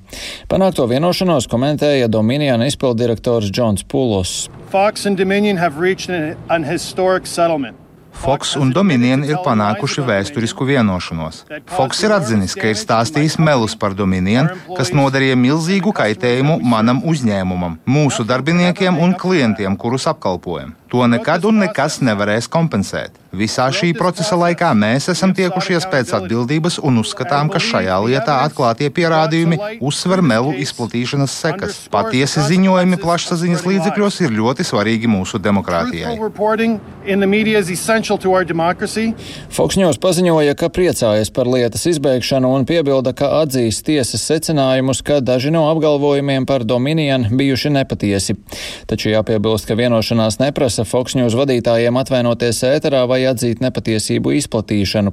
Panākto 0.52 0.88
vienošanos 0.92 1.50
komentēja 1.52 2.10
Dominion 2.12 2.66
izpildirektors 2.66 3.52
Džons 3.52 3.84
Pulos. 3.84 4.50
Fox 4.72 5.06
and 5.06 5.18
Dominion 5.18 5.58
have 5.58 5.82
reached 5.82 6.10
an 6.50 6.64
historic 6.64 7.28
settlement. 7.28 7.81
Fox 8.22 8.54
un 8.54 8.70
Dominion 8.70 9.24
ir 9.26 9.40
panākuši 9.42 10.04
vēsturisku 10.06 10.68
vienošanos. 10.70 11.40
Fox 11.74 12.04
ir 12.06 12.14
atzinis, 12.14 12.54
ka 12.54 12.70
ir 12.70 12.78
stāstījis 12.78 13.40
melus 13.42 13.74
par 13.74 13.96
Dominion, 13.98 14.52
kas 14.78 14.94
nodarīja 14.94 15.40
milzīgu 15.42 15.90
kaitējumu 15.98 16.60
manam 16.62 17.02
uzņēmumam, 17.02 17.80
mūsu 17.90 18.28
darbiniekiem 18.30 19.02
un 19.02 19.18
klientiem, 19.18 19.74
kurus 19.74 20.06
apkalpojam. 20.12 20.76
To 20.92 21.08
nekad 21.08 21.46
un 21.48 21.62
nekas 21.64 22.02
nevarēs 22.04 22.50
kompensēt. 22.52 23.16
Visā 23.32 23.70
šī 23.72 23.94
procesa 23.96 24.36
laikā 24.36 24.74
mēs 24.76 25.06
esam 25.14 25.32
tiekušies 25.32 25.86
pēc 25.88 26.10
atbildības 26.18 26.82
un 26.84 27.00
uzskatām, 27.00 27.48
ka 27.48 27.62
šajā 27.64 27.96
lietā 28.04 28.42
atklātie 28.44 28.90
pierādījumi 28.92 29.80
uzsver 29.80 30.20
melu 30.20 30.52
izplatīšanas 30.60 31.38
sekas. 31.46 31.78
Patiesi 31.94 32.44
ziņojumi 32.44 33.00
plašsaziņas 33.00 33.64
līdzekļos 33.70 34.20
ir 34.26 34.36
ļoti 34.36 34.66
svarīgi 34.68 35.08
mūsu 35.14 35.40
demokrātijai. 35.40 36.12
Fox 39.50 39.80
News 39.80 40.02
paziņoja, 40.04 40.58
ka 40.60 40.68
priecājas 40.76 41.32
par 41.32 41.48
lietas 41.48 41.88
izbeigšanu 41.88 42.52
un 42.52 42.68
piebilda, 42.68 43.16
ka 43.16 43.32
atzīst 43.40 43.88
tiesas 43.88 44.28
secinājumus, 44.28 45.00
ka 45.08 45.22
daži 45.24 45.56
no 45.56 45.64
apgalvojumiem 45.72 46.46
par 46.50 46.68
Dominion 46.68 47.30
bijuši 47.32 47.72
nepatiesi. 47.80 48.36
Taču 48.92 49.16
jāpiebilst, 49.16 49.72
ka 49.72 49.80
vienošanās 49.80 50.42
neprasa 50.44 50.81
prasa 50.82 50.90
Fox 50.92 51.16
News 51.16 51.36
vadītājiem 51.36 51.98
atvainoties 51.98 52.64
ēterā 52.64 53.06
vai 53.08 53.22
atzīt 53.26 53.62
nepatiesību 53.62 54.34
izplatīšanu. 54.40 55.12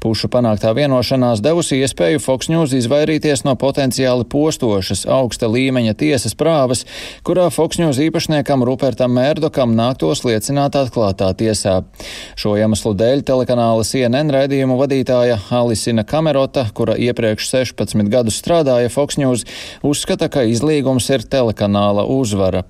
Pušu 0.00 0.28
panāktā 0.28 0.74
vienošanās 0.74 1.40
devusi 1.40 1.80
iespēju 1.82 2.20
Fox 2.20 2.48
News 2.48 2.72
izvairīties 2.74 3.44
no 3.44 3.54
potenciāli 3.54 4.24
postošas 4.24 5.06
augsta 5.06 5.46
līmeņa 5.46 5.94
tiesas 5.94 6.34
prāvas, 6.34 6.84
kurā 7.24 7.50
Fox 7.50 7.78
News 7.78 7.98
īpašniekam 7.98 8.64
Rupertam 8.64 9.14
Mērdokam 9.14 9.74
nāktos 9.74 10.24
liecināt 10.24 10.74
atklātā 10.74 11.32
tiesā. 11.34 11.84
Šo 12.36 12.56
iemeslu 12.58 12.94
dēļ 12.94 13.24
telekanāla 13.24 13.84
CNN 13.84 14.34
raidījumu 14.34 14.78
vadītāja 14.80 15.38
Alisina 15.50 16.04
Kamerota, 16.04 16.66
kura 16.74 16.96
iepriekš 16.98 17.50
16 17.52 18.10
gadus 18.10 18.40
strādāja 18.42 18.90
Fox 18.90 19.18
News, 19.20 19.46
uzskata, 19.82 20.28
ka 20.28 20.46
izlīgums 20.48 21.10
ir 21.14 21.26
telekanāla 21.28 22.06
uzvara. 22.08 22.64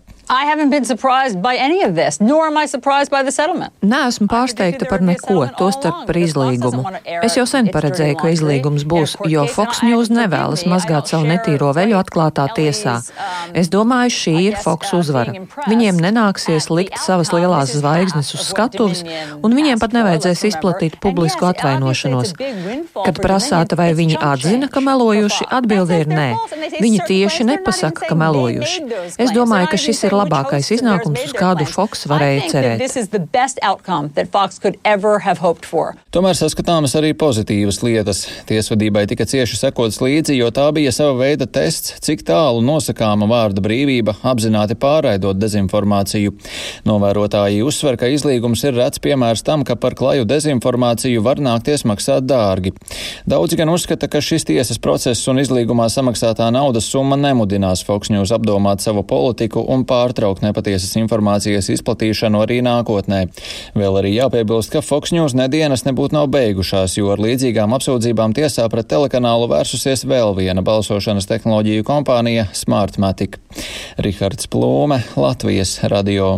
Neesmu 3.84 4.26
pārsteigta 4.30 4.88
par 4.88 5.02
neko, 5.04 5.42
tostarp 5.58 6.06
par 6.08 6.16
izlīgumu. 6.16 6.84
Es 7.26 7.36
jau 7.36 7.44
sen 7.48 7.68
paredzēju, 7.74 8.16
ka 8.20 8.30
izlīgums 8.32 8.86
būs, 8.88 9.16
jo 9.28 9.44
Fox 9.52 9.82
News 9.84 10.08
nevēlas 10.14 10.64
mazgāt 10.70 11.12
savu 11.12 11.28
netīro 11.28 11.72
veļu 11.76 11.98
atklātā 12.00 12.46
tiesā. 12.56 12.96
Es 13.52 13.68
domāju, 13.72 14.14
šī 14.16 14.34
ir 14.46 14.56
Fox 14.62 14.94
uzvara. 14.96 15.34
Viņiem 15.68 16.00
nenāksies 16.00 16.70
likt 16.72 16.96
savas 17.04 17.32
lielās 17.34 17.74
zvaigznes 17.76 18.32
uz 18.38 18.46
skatuves, 18.48 19.04
un 19.44 19.58
viņiem 19.58 19.82
pat 19.82 19.92
nevajadzēs 19.96 20.46
izplatīt 20.54 20.96
publisku 21.04 21.50
atvainošanos. 21.50 22.32
Kad 22.94 23.20
prasāta, 23.20 23.76
vai 23.76 23.92
viņi 23.92 24.16
atzina, 24.24 24.72
ka 24.72 24.80
melojuši, 24.84 25.50
atbilde 25.52 26.00
ir 26.00 26.10
nē. 26.10 26.28
Viņi 26.80 27.04
tieši 27.12 27.48
nepasaka, 27.52 28.08
ka 28.08 28.18
melojuši. 28.18 28.88
Es 29.20 29.34
domāju, 29.34 29.68
ka 29.74 29.80
šis 29.80 30.04
ir 30.08 30.13
ir 30.14 30.20
labākais 30.22 30.70
iznākums, 30.78 31.24
uz 31.26 31.34
kādu 31.36 31.66
Fox 31.68 32.06
varēja 32.10 32.48
cerēt. 32.52 32.82
Tomēr 36.14 36.36
saskatāmas 36.38 36.94
arī 36.98 37.10
pozitīvas 37.18 37.80
lietas. 37.82 38.24
Tiesvedībai 38.48 39.04
tika 39.10 39.26
cieši 39.26 39.58
sekots 39.58 39.98
līdzi, 40.02 40.36
jo 40.38 40.50
tā 40.54 40.68
bija 40.76 40.92
sava 40.94 41.16
veida 41.18 41.48
tests, 41.50 41.96
cik 42.04 42.22
tālu 42.28 42.62
nosakāma 42.64 43.26
vārda 43.30 43.64
brīvība 43.64 44.14
apzināti 44.22 44.76
pārraidot 44.78 45.40
dezinformāciju. 45.40 46.36
Novērotāji 46.86 47.64
uzsver, 47.66 47.98
ka 47.98 48.10
izlīgums 48.12 48.62
ir 48.68 48.78
rets 48.78 49.02
piemērs 49.02 49.42
tam, 49.46 49.66
ka 49.66 49.74
par 49.80 49.96
klaju 49.98 50.28
dezinformāciju 50.28 51.24
var 51.24 51.42
nākties 51.42 51.86
maksāt 51.88 52.28
dārgi. 52.30 52.74
Daudzi 53.26 53.58
gan 53.58 53.72
uzskata, 53.72 54.08
ka 54.10 54.22
šis 54.22 54.46
tiesas 54.46 54.78
process 54.78 55.26
un 55.30 55.42
izlīgumā 55.42 55.88
samaksātā 55.90 56.50
naudas 56.54 56.86
summa 56.90 57.18
nemudinās 57.18 57.82
Fox 57.86 58.12
News 58.14 58.32
apdomāt 58.34 58.84
savu 58.84 59.02
politiku 59.08 59.64
un 59.74 59.82
pārējā 59.88 60.03
pārtraukt 60.04 60.44
nepatiesas 60.44 60.92
informācijas 61.00 61.70
izplatīšanu 61.72 62.42
arī 62.44 62.60
nākotnē. 62.64 63.24
Vēl 63.78 64.00
arī 64.00 64.14
jāpiebilst, 64.18 64.72
ka 64.74 64.84
Fox 64.84 65.14
News 65.16 65.36
nedienas 65.38 65.86
nebūtu 65.88 66.18
nav 66.18 66.30
beigušās, 66.34 66.98
jo 66.98 67.12
ar 67.14 67.22
līdzīgām 67.24 67.74
apsūdzībām 67.78 68.36
tiesā 68.36 68.68
pret 68.72 68.90
telekanālu 68.92 69.48
vērsusies 69.52 70.06
vēl 70.08 70.36
viena 70.36 70.64
balsošanas 70.64 71.28
tehnoloģiju 71.30 71.86
kompānija 71.88 72.48
Smartmatic. 72.52 73.38
Rihards 74.04 74.50
Plūme, 74.50 75.00
Latvijas 75.16 75.78
radio. 75.88 76.34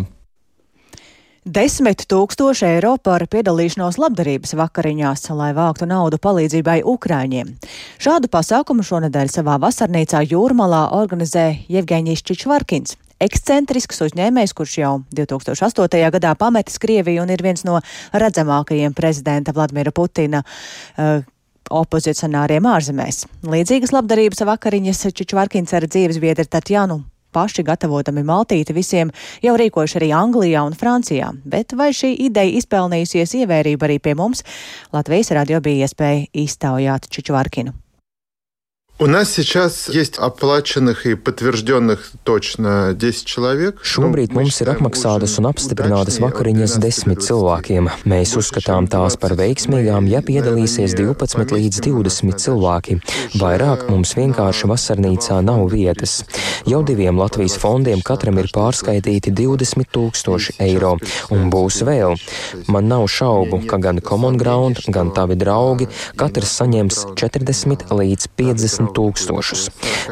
Desmit 1.47 2.01
tūkstoši 2.11 2.65
eiro 2.67 2.97
par 2.99 3.23
piedalīšanos 3.31 3.95
labdarības 4.01 4.51
vakariņās, 4.59 5.29
lai 5.31 5.53
vāktu 5.55 5.87
naudu 5.87 6.19
palīdzībai 6.19 6.81
Ukraiņiem. 6.83 7.53
Šādu 8.03 8.27
pasākumu 8.33 8.83
šonadēļ 8.83 9.31
savā 9.31 9.55
vasarnīcā 9.63 10.25
Jūrmalā 10.27 10.89
organizē 10.99 11.53
Jevgeņijs 11.71 12.27
Čičvarkins. 12.27 12.97
Ekscentrisks 13.23 14.03
uzņēmējs, 14.05 14.53
kurš 14.57 14.77
jau 14.77 14.91
2008. 15.17 16.03
gadā 16.13 16.35
pametis 16.37 16.77
Krieviju 16.81 17.23
un 17.23 17.33
ir 17.33 17.41
viens 17.41 17.65
no 17.65 17.79
redzamākajiem 18.13 18.93
prezidenta 18.97 19.55
Vladimira 19.57 19.91
Putina 19.91 20.43
uh, 20.43 21.25
opozicionāriem 21.73 22.69
ārzemēs. 22.69 23.25
Līdzīgas 23.49 23.93
labdarības 23.95 24.45
vakariņas 24.47 25.07
Čičvarkins 25.17 25.73
ar 25.73 25.87
dzīves 25.89 26.21
biedru 26.21 26.45
Tatjanu 26.45 27.01
paši 27.37 27.65
gatavotami 27.65 28.23
maltīti 28.25 28.73
visiem 28.73 29.11
jau 29.43 29.55
rīkojuši 29.59 29.99
arī 29.99 30.11
Anglijā 30.15 30.63
un 30.65 30.77
Francijā, 30.77 31.31
bet 31.45 31.75
vai 31.77 31.91
šī 31.95 32.13
ideja 32.29 32.61
izpelnījusies 32.61 33.35
ievērību 33.41 33.89
arī 33.89 33.99
pie 34.01 34.15
mums, 34.17 34.45
Latvijas 34.95 35.33
radio 35.37 35.61
bija 35.61 35.85
iespēja 35.85 36.25
iztaujāt 36.45 37.11
Čičvarkinu. 37.13 37.75
У 39.02 39.06
нас 39.06 39.32
сейчас 39.32 39.88
есть 39.88 40.16
оплаченных 40.16 41.06
и 41.06 41.16
подтвержденных 41.16 42.12
точно 42.22 42.94
10 42.94 43.26
человек. 43.26 43.80
Šobrīd 43.82 44.30
mums 44.30 44.60
ir 44.62 44.70
apmaksātas 44.70 45.40
un 45.42 45.48
apstiprinātas 45.50 46.20
vakariņas 46.22 46.76
desmit 46.78 47.18
cilvēkiem. 47.26 47.88
Mēs 48.06 48.36
uzskatām 48.38 48.86
tās 48.86 49.16
par 49.18 49.34
veiksmīgām, 49.34 50.06
ja 50.06 50.22
piedalīsies 50.22 50.94
12 50.94 51.50
līdz 51.50 51.82
20 51.82 52.38
cilvēki. 52.44 53.00
Vairāk 53.42 53.88
mums 53.90 54.14
vienkārši 54.14 54.70
vasarnīcā 54.70 55.40
nav 55.42 55.66
vietas. 55.74 56.20
Jau 56.70 56.84
diviem 56.86 57.18
Latvijas 57.18 57.58
fondiem 57.58 58.06
katram 58.06 58.38
ir 58.38 58.52
pārskaitīti 58.54 59.34
20 59.34 59.90
tūkstoši 59.90 60.60
eiro, 60.62 60.94
un 61.34 61.50
būs 61.50 61.80
vēl. 61.82 62.14
Man 62.70 62.86
nav 62.86 63.08
šaubu, 63.10 63.64
ka 63.66 63.82
gan 63.82 63.98
Common 63.98 64.38
Ground, 64.38 64.86
gan 64.86 65.10
tavi 65.10 65.34
draugi 65.34 65.90
katrs 66.14 66.54
saņems 66.62 67.02
40 67.18 67.90
līdz 67.90 68.30
50 68.38 68.85
tūkstošus. 68.95 69.67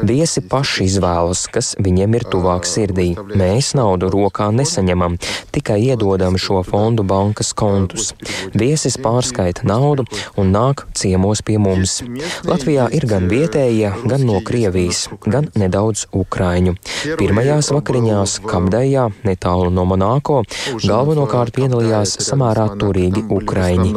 Viesi 0.06 0.42
paši 0.44 0.86
izvēlas, 0.86 1.46
kas 1.52 1.74
viņiem 1.82 2.16
ir 2.18 2.26
tuvāk 2.32 2.66
sirdī. 2.68 3.08
Mēs 3.36 3.72
naudu 3.78 4.10
rokā 4.12 4.48
nesaņemam, 4.54 5.16
tikai 5.54 5.78
iedodam 5.88 6.36
šo 6.40 6.62
fondu 6.66 7.04
bankas 7.06 7.52
kontus. 7.56 8.12
Viesis 8.56 8.98
pārskaita 9.02 9.66
naudu 9.68 10.06
un 10.36 10.52
nāk 10.54 10.86
ciemos 10.96 11.42
pie 11.46 11.58
mums. 11.62 12.00
Latvijā 12.46 12.88
ir 12.96 13.06
gan 13.08 13.28
vietējie, 13.30 13.92
gan 14.06 14.26
no 14.28 14.40
Krievijas, 14.46 15.06
gan 15.26 15.50
nedaudz 15.58 16.06
Ukraiņu. 16.16 16.76
Pirmajās 17.20 17.72
vakariņās 17.74 18.38
Kabdējā, 18.46 19.08
netālu 19.26 19.72
no 19.74 19.86
Monāko, 19.88 20.42
galvenokārt 20.84 21.56
piedalījās 21.56 22.18
samērā 22.26 22.68
turīgi 22.80 23.26
Ukraiņi. 23.40 23.92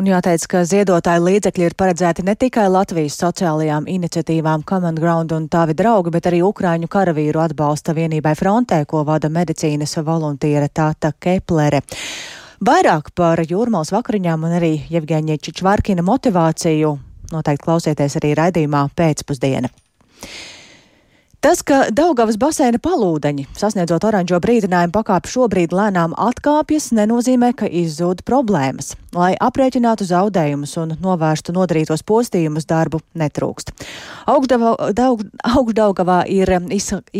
Un 0.00 0.06
jāteic, 0.08 0.46
ka 0.48 0.60
ziedotāju 0.64 1.20
līdzekļi 1.26 1.66
ir 1.66 1.74
paredzēti 1.76 2.22
ne 2.24 2.32
tikai 2.32 2.62
Latvijas 2.72 3.18
sociālajām 3.20 3.84
iniciatīvām 3.84 4.62
Common 4.64 4.96
Ground 4.96 5.34
un 5.36 5.44
tavi 5.52 5.74
draugi, 5.76 6.08
bet 6.14 6.24
arī 6.30 6.38
Ukraiņu 6.40 6.88
karavīru 6.88 7.42
atbalsta 7.42 7.92
vienībai 7.92 8.32
frontē, 8.38 8.78
ko 8.88 9.02
vada 9.04 9.28
medicīnas 9.28 9.98
voluntiere 10.06 10.70
Tāta 10.72 11.10
Keplere. 11.12 11.82
Vairāk 12.64 13.12
par 13.12 13.44
jūrmālas 13.44 13.92
vakariņām 13.92 14.48
un 14.48 14.56
arī 14.56 14.72
Jevgeņa 14.88 15.36
Čičvarkina 15.36 16.06
motivāciju 16.06 16.94
noteikti 17.34 17.66
klausieties 17.68 18.16
arī 18.22 18.32
raidījumā 18.40 18.86
pēcpusdiena. 18.96 19.68
Tas, 21.40 21.62
ka 21.64 21.86
Daugavas 21.88 22.36
baseina 22.36 22.76
palūdeņi, 22.84 23.46
sasniedzot 23.56 24.04
oranžo 24.04 24.36
brīdinājumu 24.44 24.92
pakāpi 24.92 25.30
šobrīd 25.32 25.72
lēnām 25.72 26.12
atkāpjas, 26.20 26.90
nenozīmē, 26.92 27.54
ka 27.56 27.64
izzūd 27.64 28.20
problēmas. 28.28 28.90
Lai 29.16 29.30
aprēķinātu 29.40 30.04
zaudējumus 30.04 30.76
un 30.82 30.92
novērstu 31.00 31.54
nodarītos 31.56 32.04
postījumus, 32.04 32.68
darbu 32.68 33.00
netrūkst. 33.16 33.72
Augšdaugavā 34.28 36.18
ir 36.28 36.52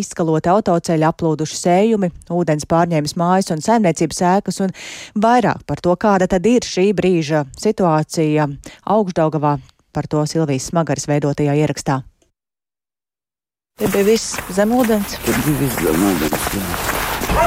izskaloti 0.03 0.53
autoceļi, 0.53 1.09
aplūduši 1.09 1.57
sējumi, 1.63 2.13
ūdens 2.29 2.69
pārņēmis 2.69 3.17
mājas 3.17 3.49
un 3.57 3.65
saimniecības 3.65 4.21
ēkas, 4.35 4.61
un 4.67 4.77
vairāk 5.17 5.65
par 5.65 5.81
to, 5.81 5.97
kāda 5.97 6.29
tad 6.29 6.45
ir 6.45 6.61
šī 6.69 6.91
brīža 6.93 7.47
situācija 7.57 8.53
Augšdaugavā, 8.85 9.57
par 9.97 10.13
to 10.13 10.29
Silvijas 10.29 10.69
Smagaras 10.69 11.09
veidotajā 11.09 11.57
ierakstā. 11.65 12.03
Te 13.81 13.89
bija 13.89 14.05
viss 14.05 14.35
zem 14.53 14.75
ūdens. 14.77 15.15
Tur 15.25 15.37
bija 15.47 15.57
viss 15.63 15.79
zem 15.81 16.03
ūdens. 16.11 16.43
Jā. 16.53 17.47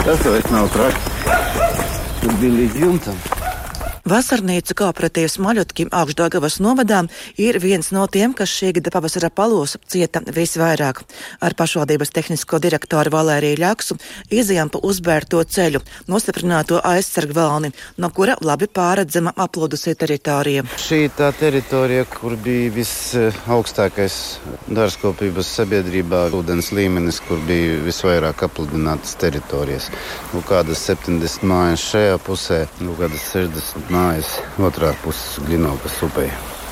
Tas 0.00 0.22
vairs 0.24 0.48
nav 0.54 0.70
traki. 0.72 1.10
Tur 2.22 2.38
bija 2.40 2.54
līdz 2.54 2.78
jumtam. 2.86 3.35
Vasarnīcu 4.06 4.76
kooperatīvs 4.78 5.34
Maļotkim 5.42 5.88
augšdagavas 5.90 6.60
novadā 6.62 7.00
ir 7.42 7.56
viens 7.58 7.88
no 7.90 8.04
tiem, 8.06 8.36
kas 8.38 8.52
šī 8.54 8.68
gada 8.76 8.92
pavasara 8.94 9.32
palos 9.34 9.72
cieta 9.90 10.20
visvairāk. 10.22 11.00
Ar 11.42 11.56
pašvaldības 11.58 12.14
tehnisko 12.14 12.60
direktoru 12.62 13.10
Valēriju 13.10 13.58
Ļaksu 13.58 13.96
izjām 14.30 14.70
pa 14.70 14.78
uzbērto 14.86 15.42
ceļu, 15.42 15.80
nostiprināto 16.06 16.78
aizsargvalni, 16.86 17.72
no 17.98 18.12
kura 18.14 18.36
labi 18.46 18.68
pāredzama 18.70 19.32
aplūdusī 19.34 19.96
teritorija. 19.98 20.62
Šī 20.78 21.00
tā 21.18 21.32
teritorija, 21.34 22.06
kur 22.06 22.38
bija 22.38 22.70
visaugstākais 22.78 24.20
dārzkopības 24.70 25.50
sabiedrībā 25.58 26.28
ūdens 26.38 26.70
līmenis, 26.78 27.18
kur 27.26 27.42
bija 27.50 27.82
visvairāk 27.88 28.46
apludinātas 28.46 29.18
teritorijas. 29.18 29.90
Nu, 30.30 30.46
kādas 30.46 30.86
70 30.92 31.42
mājas 31.42 31.90
šajā 31.90 32.16
pusē, 32.22 32.62
nu, 32.86 32.94
kādas 33.02 33.26
60 33.34 33.82
mājas 33.90 33.95
otrā 34.68 34.92
pusē 35.02 35.44
Glinovas 35.46 36.00
upē. 36.06 36.26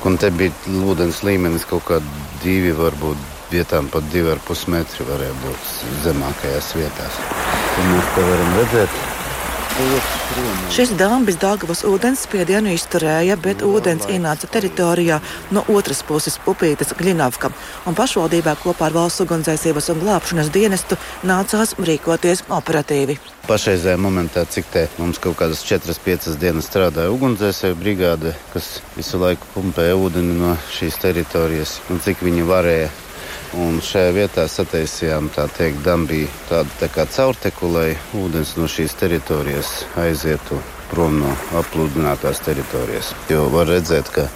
Un 0.05 0.19
te 0.21 0.29
bija 0.31 0.53
ūdens 0.85 1.23
līmenis 1.25 1.65
kaut 1.69 1.87
kādi 1.89 2.25
divi, 2.43 2.75
varbūt 2.77 3.21
vietām 3.53 3.89
pat 3.93 4.05
divi 4.13 4.33
ar 4.35 4.41
pus 4.45 4.67
metri 4.69 5.07
varēja 5.09 5.37
būt 5.45 5.71
zemākajās 6.05 6.73
vietās. 6.77 7.21
Un 7.81 7.93
mēs 7.95 8.11
te 8.17 8.25
varam 8.29 8.57
redzēt, 8.59 8.99
Šis 10.71 10.93
dāmas 10.95 11.35
Dāngavas 11.43 11.81
ūdens 11.89 12.21
spiedienu 12.29 12.71
izturēja, 12.77 13.35
bet 13.43 13.65
ūdens 13.67 14.07
ienāca 14.07 14.47
teritorijā 14.47 15.17
no 15.51 15.65
otras 15.75 16.05
puses 16.07 16.37
upītes 16.47 16.95
Gļinavka, 16.95 17.51
un 17.91 17.99
pašvaldībā 17.99 18.55
kopā 18.63 18.87
ar 18.87 18.95
valsts 18.95 19.25
ugunsdzēsības 19.25 19.91
un 19.91 20.03
glābšanas 20.05 20.53
dienestu 20.55 20.99
nācās 21.27 21.75
rīkoties 21.91 22.45
operatīvi. 22.55 23.19
Pašreizējā 23.49 23.99
momentā, 23.99 24.47
cik 24.47 24.71
te 24.71 24.87
mums 25.01 25.19
kaut 25.19 25.41
kādas 25.43 25.67
4-5 25.67 26.39
dienas 26.39 26.71
strādāja 26.71 27.11
ugunsdzēsēju 27.17 27.81
brigāde, 27.83 28.37
kas 28.55 28.77
visu 28.95 29.19
laiku 29.19 29.51
pumpēja 29.57 29.99
ūdeni 29.99 30.39
no 30.39 30.55
šīs 30.71 31.03
teritorijas, 31.03 31.81
un 31.91 31.99
cik 32.05 32.23
viņi 32.23 32.47
varēja 32.47 32.93
Un 33.60 33.80
šajā 33.82 34.12
vietā 34.13 34.46
sataisījām 34.50 35.32
tā 35.34 35.48
teikt, 35.50 35.82
dambī 35.86 36.26
tādu 36.50 36.70
tā 36.82 36.89
kā 36.94 37.08
caurteku, 37.10 37.72
lai 37.74 37.94
ūdens 38.18 38.56
no 38.60 38.68
šīs 38.70 38.94
teritorijas 39.00 39.72
aizietu 39.98 40.60
prom 40.89 41.20
no 41.22 41.32
apludinātās 41.60 42.42
teritorijas. 42.46 43.12
Jo 43.30 43.48
var 43.54 43.70
redzēt, 43.70 44.10
ka 44.13 44.28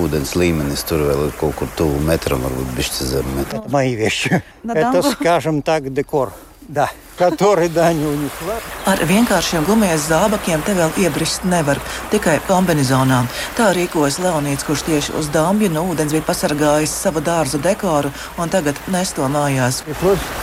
ūdens 0.00 0.34
līmenis 0.36 0.84
tur 0.88 1.04
vēl 1.08 1.28
ir 1.28 1.36
kaut 1.40 1.56
kur 1.60 1.70
tuvu 1.78 2.00
metram, 2.04 2.44
varbūt 2.44 2.74
bišķi 2.76 3.10
zem 3.12 3.30
metra. 3.36 3.62
Мои 3.68 3.94
вещи. 3.96 4.42
Это, 4.64 5.02
скажем 5.02 5.62
так, 5.62 5.92
декор. 5.92 6.32
Да, 6.68 6.88
который 7.18 7.68
Daņu 7.70 8.08
унесла. 8.10 8.58
Ar 8.90 9.00
vienkāršiem 9.06 9.66
gumijas 9.68 10.08
zābakiem 10.10 10.62
te 10.66 10.74
vēl 10.74 10.94
iebrist 11.04 11.46
nevar, 11.46 11.78
tikai 12.12 12.40
kombinizonā. 12.48 13.22
Tā 13.58 13.70
rīkojas 13.76 14.18
Leonīts, 14.22 14.66
kurš 14.66 14.84
tieši 14.88 15.14
uz 15.20 15.30
dambju 15.34 15.70
no 15.72 15.86
ūdens 15.92 16.14
bija 16.14 16.26
pasargājis 16.26 16.94
savu 17.04 17.22
dārza 17.24 17.60
dekoru 17.62 18.12
un 18.38 18.50
tagad 18.50 18.78
nes 18.90 19.14
to 19.14 19.28
mājās. 19.28 19.84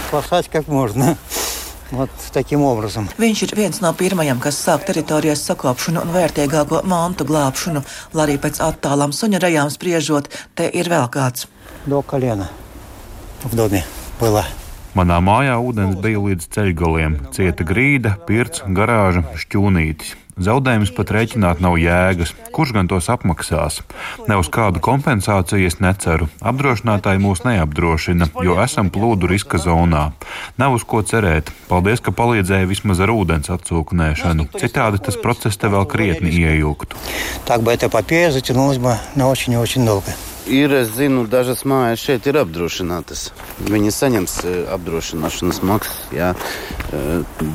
Спасать 0.08 0.50
как 0.50 0.68
можно. 0.68 1.18
Вот 1.92 2.10
таким 2.32 2.62
образом. 2.62 3.10
Viņš 3.20 3.44
ir 3.44 3.56
viens 3.56 3.82
no 3.84 3.92
pirmajiem, 3.92 4.40
kas 4.40 4.56
sāk 4.64 4.86
teritorijas 4.88 5.44
sakopšanu 5.44 6.06
un 6.06 6.14
vērtīgāko 6.16 6.86
mantu 6.88 7.28
glābšanu, 7.28 7.84
lai 8.14 8.24
arī 8.30 8.38
pēc 8.40 8.62
attālām 8.64 9.12
suņa 9.12 9.42
rajām 9.44 9.68
spriežot, 9.68 10.32
te 10.56 10.72
ir 10.72 10.88
vēl 10.88 11.12
kāds. 11.12 11.48
До 11.86 12.02
колена 12.02 12.50
в 13.44 13.56
доме 13.56 13.84
было. 14.22 14.46
Manā 14.97 15.19
mājā 15.21 15.59
ūdens 15.61 15.99
bija 16.01 16.21
līdz 16.25 16.47
ceļgaliem, 16.55 17.17
cieta 17.37 17.65
grīda, 17.69 18.15
pirts, 18.25 18.63
garāža, 18.65 19.27
šķūnītis. 19.37 20.15
Zaudējumus 20.41 20.93
pat 20.97 21.11
rēķināt 21.13 21.61
nav 21.65 21.79
jēgas. 21.81 22.33
Kurš 22.53 22.73
gan 22.77 22.89
tos 22.89 23.11
apmaksās? 23.13 23.79
Ne 24.29 24.37
uz 24.41 24.49
kādu 24.53 24.81
kompensāciju 24.85 25.69
es 25.69 25.79
neceru. 25.85 26.29
Apdrošinātāji 26.45 27.21
mūs 27.25 27.45
neapdrošina, 27.45 28.29
jo 28.45 28.57
esam 28.61 28.89
plūdu 28.93 29.29
riska 29.33 29.61
zonā. 29.61 30.11
Nav 30.61 30.77
uz 30.77 30.85
ko 30.85 31.01
cerēt. 31.05 31.53
Paldies, 31.69 32.05
ka 32.05 32.13
palīdzēja 32.17 32.69
vismaz 32.69 33.01
ar 33.05 33.13
ūdens 33.17 33.53
atsūknēšanu. 33.53 34.49
Citādi 34.61 35.01
tas 35.09 35.21
process 35.21 35.61
te 35.61 35.73
vēl 35.73 35.89
krietni 35.93 36.33
ieilgtu. 36.41 37.01
Tā, 37.49 37.61
bet 37.61 37.85
te 37.85 37.93
papiežat, 37.93 38.53
nu, 38.57 38.69
mums 38.69 39.13
nav 39.17 39.37
šī 39.41 39.57
ļoti 39.57 39.85
ilga. 39.85 40.17
Ir, 40.47 40.71
es 40.71 40.93
zinu, 40.95 41.25
dažas 41.27 41.65
mājas 41.67 42.05
šeit 42.07 42.27
ir 42.31 42.37
apdrošinātas. 42.39 43.33
Viņi 43.67 43.91
saņems 43.91 44.37
apdrošināšanas 44.77 45.59
maksas, 45.67 45.97
jā, 46.15 46.29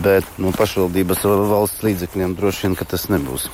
bet 0.03 0.27
no 0.43 0.51
pašvaldības 0.57 1.23
valsts 1.53 1.85
līdzekļiem 1.87 2.35
droši 2.35 2.67
vien 2.67 2.75
tas 2.83 3.07
nebūs. 3.13 3.47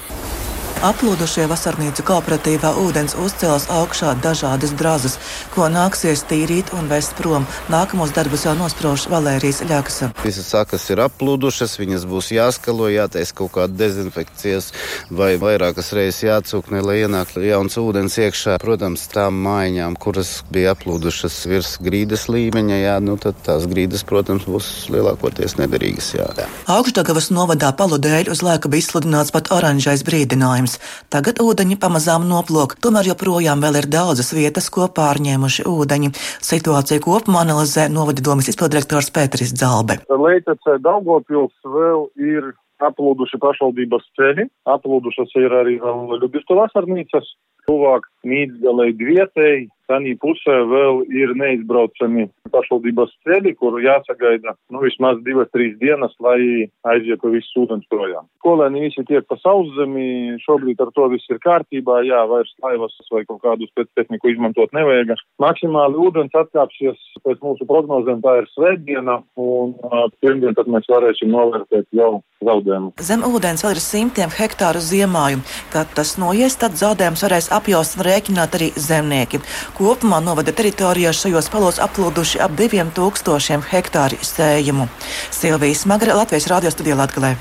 Aplūdušie 0.86 1.48
vasarnīcu 1.50 2.04
kooperatīvā 2.06 2.70
ūdens 2.78 3.16
uzcēlās 3.18 3.64
augšā 3.74 4.12
dažādas 4.22 4.76
drazas, 4.78 5.16
ko 5.56 5.66
nāksies 5.74 6.22
tīrīt 6.30 6.70
un 6.78 6.86
vest 6.92 7.16
prom. 7.18 7.48
Nākamos 7.74 8.14
darbus 8.14 8.44
jau 8.46 8.54
nosprauž 8.54 9.08
Valērijas 9.10 9.64
Ļaksa. 9.66 10.12
Visas 10.22 10.52
sakas 10.54 10.86
ir 10.94 11.02
aplūdušas, 11.02 11.74
viņas 11.82 12.06
būs 12.06 12.30
jāskalo, 12.36 12.92
jātaisa 12.94 13.34
kaut 13.40 13.56
kāda 13.56 13.74
dezinfekcijas 13.80 14.70
vai 15.10 15.32
vairākas 15.42 15.90
reizes 15.98 16.28
jācūknē, 16.28 16.84
lai 16.86 17.00
ienāk 17.08 17.34
jauns 17.42 17.80
ūdens 17.82 18.20
iekšā. 18.22 18.60
Protams, 18.62 19.08
tām 19.10 19.42
mājiņām, 19.48 19.98
kuras 19.98 20.44
bija 20.54 20.76
aplūdušas 20.78 21.40
virs 21.50 21.74
grīdas 21.82 22.28
līmeņa, 22.30 22.80
jā, 22.84 22.96
nu 23.02 23.18
tad 23.18 23.42
tās 23.50 23.66
grīdas, 23.66 24.06
protams, 24.06 24.46
būs 24.46 24.70
lielākoties 24.94 25.58
nederīgas. 25.58 26.14
Jā. 26.20 26.30
Augstdagavas 26.70 27.32
novadā 27.34 27.74
palu 27.74 27.98
dēļ 27.98 28.30
uz 28.36 28.46
laiku 28.46 28.70
bija 28.70 28.86
izsludināts 28.86 29.34
pat 29.34 29.50
oranžais 29.58 30.06
brīdinājums 30.06 30.67
jautājums. 30.68 31.08
Tagad 31.10 31.40
ūdeņi 31.42 31.78
pamazām 31.80 32.28
noplūk, 32.28 32.78
tomēr 32.82 33.14
joprojām 33.14 33.62
vēl 33.62 33.82
ir 33.82 33.88
daudzas 33.88 34.34
vietas, 34.34 34.70
ko 34.70 34.88
pārņēmuši 34.88 35.66
ūdeņi. 35.68 36.12
Situāciju 36.44 37.02
kopumā 37.02 37.46
analizē 37.46 37.90
novada 37.90 38.22
domas 38.22 38.48
izpildirektors 38.50 39.12
Pēteris 39.12 39.54
Dzalbe. 39.56 40.02
Leitecē 40.10 40.80
Daugopils 40.84 41.56
vēl 41.64 42.10
ir 42.20 42.54
aplūduši 42.78 43.40
pašvaldības 43.42 44.04
ceļi, 44.18 44.48
aplūdušas 44.70 45.34
ir 45.42 45.54
arī 45.54 45.80
Ļubistu 45.82 46.58
vasarnīcas, 46.60 47.26
tuvāk 47.66 48.06
Mītgalei 48.28 48.94
Dvietei, 48.94 49.68
Tanī 49.88 50.18
pusē 50.20 50.58
vēl 50.68 51.04
ir 51.16 51.34
neizbraucami 51.40 52.28
pašvaldības 52.52 53.14
ceļi, 53.28 53.54
kur 53.60 53.78
jāsagaida 53.84 54.56
nu, 54.74 54.82
vismaz 54.84 55.20
divas, 55.26 55.50
trīs 55.54 55.78
dienas, 55.82 56.14
lai 56.24 56.68
aizietu 56.88 57.32
viss 57.34 57.56
ūdens 57.60 57.88
projām. 57.92 58.28
Skolēni 58.42 58.88
visi 58.88 59.04
tiek 59.08 59.26
pa 59.28 59.38
sauszemi, 59.42 60.38
šobrīd 60.44 60.82
ar 60.84 60.92
to 60.96 61.08
viss 61.14 61.32
ir 61.32 61.40
kārtībā, 61.44 62.02
jā, 62.08 62.24
vairs 62.30 62.54
laivas 62.64 62.96
vai 63.12 63.24
kaut 63.28 63.42
kādu 63.44 63.68
spēctehniku 63.72 64.32
izmantot 64.34 64.76
nevajag. 64.76 65.16
Maksimāli 65.44 66.00
ūdens 66.08 66.36
atkāpsies 66.36 67.00
pēc 67.26 67.44
mūsu 67.44 67.68
prognozēm, 67.70 68.24
tā 68.24 68.42
ir 68.42 68.50
svētdiena, 68.54 69.22
un 69.40 69.76
pirmdien 70.24 70.58
tad 70.58 70.72
mēs 70.72 70.88
varēsim 70.92 71.32
novērtēt 71.32 71.88
jau 71.96 72.18
zaudējumu. 72.44 72.94
Zem 73.02 73.24
ūdens 73.26 73.64
vēl 73.66 73.76
ir 73.76 73.82
simtiem 73.82 74.34
hektāru 74.34 74.82
ziemājumu. 74.84 75.46
Kad 75.74 75.92
tas 75.98 76.16
noies, 76.22 76.58
tad 76.60 76.78
zaudējums 76.80 77.24
varēs 77.26 77.50
apjaust 77.56 77.98
un 77.98 78.06
rēķināt 78.08 78.58
arī 78.60 78.70
zemnieki. 78.78 79.42
Kopumā 79.78 80.18
novada 80.26 80.50
teritorijā 80.58 81.12
šajos 81.14 81.52
palos 81.54 81.78
aplūduši 81.86 82.40
ap 82.42 82.56
diviem 82.58 82.90
tūkstošiem 82.98 83.62
hektāru 83.70 84.18
sējumu. 84.26 84.88
Silvijas 85.30 85.86
Magra, 85.86 86.18
Latvijas 86.18 86.50
radio 86.50 86.74
studijā 86.74 86.98
Latgalē. 86.98 87.36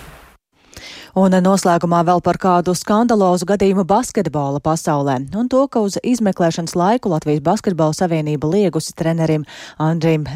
Un 1.16 1.32
noslēgumā 1.32 2.02
vēl 2.04 2.18
par 2.20 2.36
kādu 2.36 2.74
skandalozu 2.76 3.46
gadījumu 3.48 3.86
basketbola 3.88 4.58
pasaulē 4.60 5.14
un 5.40 5.46
to, 5.48 5.62
ka 5.72 5.80
uz 5.80 5.94
izmeklēšanas 6.04 6.74
laiku 6.76 7.08
Latvijas 7.08 7.40
Basketbola 7.40 7.96
Savienība 7.96 8.50
liegusi 8.52 8.92
trenerim 8.92 9.46
Andrim 9.80 10.26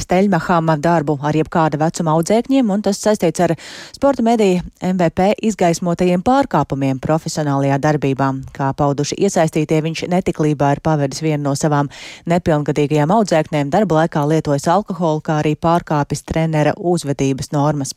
Steļmaham 0.00 0.70
darbu 0.80 1.18
ar 1.20 1.36
jebkāda 1.36 1.76
vecuma 1.82 2.14
audzēkņiem, 2.16 2.70
un 2.72 2.84
tas 2.86 3.02
saistīts 3.04 3.42
ar 3.44 3.52
sporta 3.92 4.24
mediju 4.24 4.62
MVP 4.80 5.26
izgaismotajiem 5.50 6.24
pārkāpumiem 6.24 7.02
profesionālajā 7.04 7.76
darbībā. 7.84 8.30
Kā 8.56 8.70
pauduši 8.80 9.20
iesaistītie, 9.20 9.82
viņš 9.84 10.06
netiklībā 10.08 10.72
ir 10.72 10.80
pavedis 10.80 11.20
vienu 11.20 11.50
no 11.50 11.52
savām 11.52 11.92
nepilngadīgajām 12.32 13.12
audzēknēm, 13.18 13.74
darba 13.76 14.00
laikā 14.00 14.24
lietojis 14.32 14.70
alkoholu, 14.72 15.20
kā 15.20 15.42
arī 15.44 15.52
pārkāpis 15.60 16.24
trenera 16.24 16.72
uzvedības 16.80 17.52
normas. 17.52 17.92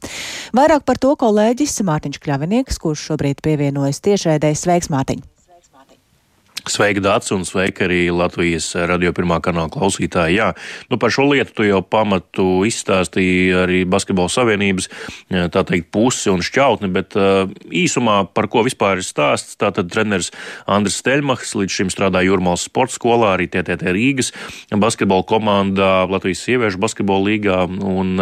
Vairāk 0.52 0.84
par 0.84 1.00
to 1.00 1.16
kolēģis 1.24 1.80
Mārtiņš 1.88 2.20
Kļāvs. 2.20 2.33
Kļavinieks, 2.34 2.80
kurš 2.82 3.02
šobrīd 3.12 3.44
pievienojas 3.46 4.00
tiešraidē 4.02 4.50
Sveiks 4.58 4.90
Mātiņ! 4.90 5.20
Sveika, 6.64 7.02
Dārts, 7.04 7.28
un 7.36 7.42
sveika 7.44 7.84
arī 7.84 8.06
Latvijas 8.16 8.70
radio 8.88 9.12
pirmā 9.12 9.42
kanāla 9.44 9.68
klausītāji. 9.68 10.38
Jā, 10.38 10.46
nu 10.88 10.96
par 10.96 11.12
šo 11.12 11.26
lietu 11.28 11.52
tu 11.58 11.66
jau 11.68 11.82
pamatu 11.84 12.46
izstāstīji 12.64 13.50
arī 13.66 13.82
Basketbola 13.84 14.32
savienības, 14.32 14.88
tā 15.52 15.64
teikt, 15.68 15.90
pusi 15.92 16.32
un 16.32 16.40
šķautni, 16.40 16.88
bet 16.96 17.18
īsumā 17.68 18.22
par 18.32 18.48
ko 18.48 18.64
vispār 18.64 19.02
ir 19.02 19.08
stāsts. 19.08 19.58
Tātad 19.60 19.90
treneris 19.92 20.32
Andris 20.64 21.02
Steļmachs 21.02 21.52
līdz 21.60 21.76
šim 21.82 21.92
strādā 21.92 22.22
Jūrmālas 22.24 22.64
sporta 22.70 22.96
skolā, 22.96 23.34
arī 23.36 23.50
TTT 23.52 23.92
Rīgas 23.92 24.32
basketbola 24.72 25.28
komandā, 25.28 25.92
Latvijas 26.08 26.46
sieviešu 26.48 26.80
basketbola 26.80 27.28
līgā, 27.28 27.60
un 27.68 28.16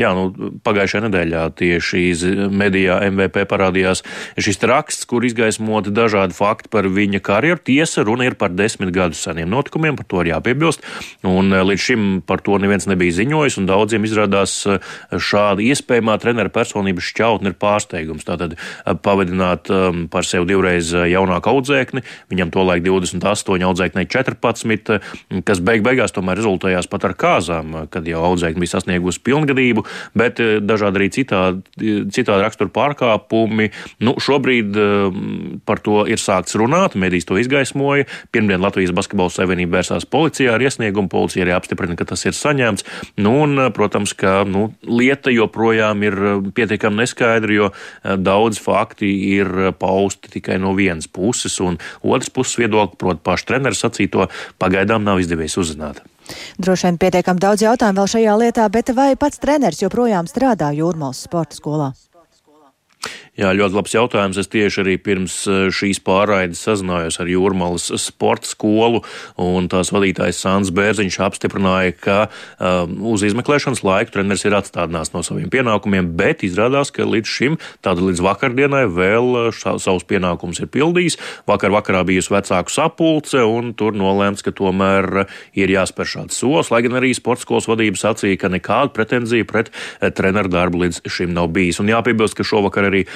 jā, 0.00 0.14
nu, 0.16 0.56
pagājušajā 0.64 1.04
nedēļā 1.10 1.44
tieši 1.60 2.06
medijā 2.48 3.02
MVP 3.12 3.44
parādījās 3.52 4.00
šis 4.40 4.64
raksts, 4.64 5.04
kur 5.12 5.28
izgaismoti 5.28 5.92
dažādi 5.92 6.40
fakti 6.40 6.72
par 6.72 6.88
viņa 6.88 7.20
karjeru 7.28 7.60
tiesa, 7.82 8.04
runa 8.06 8.26
ir 8.26 8.36
par 8.38 8.52
desmit 8.54 8.92
gadu 8.94 9.16
seniem 9.18 9.50
notikumiem, 9.50 9.96
par 9.98 10.06
to 10.06 10.22
ir 10.22 10.32
jāpiebilst. 10.32 10.84
Un 11.26 11.52
eh, 11.52 11.64
līdz 11.66 11.82
šim 11.82 12.04
par 12.26 12.42
to 12.44 12.58
neviens 12.62 12.86
nebija 12.86 13.16
ziņojis, 13.18 13.58
un 13.58 13.68
daudziem 13.70 14.06
izrādās 14.06 14.54
eh, 14.70 14.78
šāda 15.12 15.64
iespējamā 15.66 16.16
trenera 16.22 16.52
personības 16.52 17.08
šķautne 17.10 17.52
ir 17.52 17.58
pārsteigums. 17.58 18.26
Tātad 18.28 18.54
eh, 18.54 18.94
pavadināt 19.02 19.70
um, 19.72 20.06
par 20.12 20.26
sevi 20.28 20.52
divreiz 20.52 20.92
jaunāku 20.92 21.50
audzēkni, 21.52 22.04
viņam 22.30 22.52
to 22.54 22.66
laik 22.66 22.84
28, 22.86 23.66
audzēknei 23.66 24.06
14, 24.10 24.92
kas 25.46 25.62
beig 25.64 25.84
beigās 25.86 26.14
tomēr 26.14 26.38
rezultējās 26.38 26.90
pat 26.92 27.08
ar 27.08 27.16
kāzām, 27.18 27.76
kad 27.92 28.06
jau 28.08 28.22
audzēkni 28.30 28.62
bija 28.62 28.76
sasniegusi 28.76 29.22
pilngadību, 29.26 29.84
bet 30.18 30.40
dažādi 30.62 31.00
arī 31.00 31.10
citādi, 31.14 31.96
citādi 32.14 32.44
rakstura 32.44 32.72
pārkāpumi. 32.74 33.70
Nu, 34.04 34.16
šobrīd 34.22 34.78
um, 34.78 35.22
par 35.68 35.82
to 35.82 36.02
ir 36.10 36.20
sākts 36.20 36.56
runāt, 36.58 36.96
medijas 36.98 37.26
to 37.28 37.38
izgaismo 37.40 37.71
izgaismoja. 37.72 38.04
Pirmdien 38.32 38.62
Latvijas 38.62 38.92
Basketbola 38.92 39.30
Savienība 39.30 39.78
vērsās 39.78 40.06
policijā 40.06 40.54
ar 40.54 40.62
iesniegumu. 40.62 41.08
Policija 41.08 41.44
arī 41.44 41.54
apstiprina, 41.56 41.96
ka 41.96 42.04
tas 42.04 42.24
ir 42.24 42.32
saņemts. 42.32 42.84
Nu, 43.16 43.42
un, 43.42 43.72
protams, 43.72 44.14
ka 44.14 44.44
nu, 44.44 44.74
lieta 44.82 45.30
joprojām 45.30 46.02
ir 46.02 46.14
uh, 46.14 46.42
pietiekami 46.54 47.02
neskaidra, 47.02 47.52
jo 47.52 47.70
uh, 47.72 48.16
daudz 48.16 48.60
fakti 48.60 49.08
ir 49.36 49.72
pausti 49.78 50.30
tikai 50.38 50.58
no 50.58 50.74
vienas 50.74 51.08
puses, 51.08 51.58
un 51.60 51.78
otras 52.02 52.30
puses 52.30 52.58
viedokli, 52.58 52.98
proti, 52.98 53.22
pašu 53.24 53.46
treneru 53.46 53.76
sacīto, 53.76 54.28
pagaidām 54.58 55.04
nav 55.04 55.20
izdevies 55.20 55.56
uzzināt. 55.58 56.02
Droši 56.62 56.86
vien 56.86 57.00
pietiekami 57.02 57.42
daudz 57.42 57.64
jautājumu 57.64 57.98
vēl 57.98 58.12
šajā 58.14 58.38
lietā, 58.38 58.68
bet 58.72 58.94
vai 58.94 59.12
pats 59.18 59.42
treneris 59.42 59.82
joprojām 59.82 60.30
strādā 60.30 60.70
Jūrmālas 60.76 61.26
sporta 61.26 61.58
skolā? 61.58 61.92
Jā, 63.32 63.48
ļoti 63.56 63.76
labs 63.78 63.94
jautājums. 63.94 64.36
Es 64.36 64.50
tieši 64.52 64.82
arī 64.82 64.94
pirms 65.00 65.34
eh, 65.48 65.70
šīs 65.72 66.02
pārraides 66.04 66.60
sazinājos 66.66 67.16
ar 67.22 67.30
Jūrmalas 67.32 67.86
sporta 68.02 68.44
skolu, 68.44 68.98
un 69.40 69.70
tās 69.72 69.88
vadītājs 69.94 70.42
Sāns 70.44 70.68
Bērziņš 70.76 71.16
apstiprināja, 71.24 71.94
ka 71.96 72.16
um, 72.60 72.98
uz 73.14 73.24
izmeklēšanas 73.24 73.80
laiku 73.88 74.12
treneris 74.12 74.44
ir 74.44 74.56
atstādināts 74.58 75.14
no 75.14 75.22
saviem 75.24 75.48
pienākumiem, 75.48 76.10
bet 76.18 76.44
izrādās, 76.44 76.92
ka 76.92 77.06
līdz 77.08 77.32
šim, 77.32 77.56
tāda 77.80 78.04
līdz 78.04 78.20
vakardienai, 78.26 78.82
vēl 78.92 79.30
eh, 79.46 79.48
ša, 79.56 79.78
savus 79.80 80.04
pienākumus 80.12 80.60
ir 80.60 80.68
pildījis. 80.76 81.16
Vakar 81.48 81.72
vakarā 81.72 82.04
bijusi 82.12 82.34
vecāku 82.36 82.76
sapulce, 82.76 83.40
un 83.48 83.72
tur 83.72 83.96
nolēmts, 83.96 84.44
ka 84.44 84.52
tomēr 84.60 85.22
ir 85.56 85.72
jāspēr 85.72 86.12
šāds 86.18 86.36
solis, 86.36 86.68
lai 86.68 86.82
gan 86.84 87.00
arī 87.00 87.14
sporta 87.16 87.48
skolas 87.48 87.70
vadība 87.72 87.96
sacīja, 87.96 88.42
ka 88.44 88.52
nekāda 88.52 88.92
pretenzija 88.92 89.48
pret 89.48 89.72
treneru 90.20 90.52
darbu 90.52 90.84
līdz 90.84 91.00
šim 91.08 91.32
nav 91.32 91.48
bijis. 91.56 91.80
Un 91.80 91.88
jāpiebilst, 91.94 92.36
ka 92.36 92.44
šovakar 92.44 92.92
arī 92.92 93.06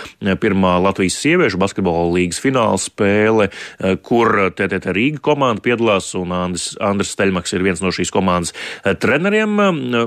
pirmā 0.43 0.77
Latvijas 0.83 1.19
sieviešu 1.23 1.61
basketbola 1.61 2.09
līgas 2.15 2.41
fināla 2.43 2.79
spēle, 2.81 3.49
kur 4.07 4.51
TTT 4.57 4.95
Rīga 4.97 5.23
komanda 5.25 5.65
piedalās 5.65 6.13
un 6.19 6.35
Andris, 6.37 6.73
Andris 6.83 7.15
Steļmaks 7.17 7.57
ir 7.57 7.65
viens 7.67 7.83
no 7.85 7.93
šīs 7.95 8.13
komandas 8.15 8.55
treneriem. 9.03 9.57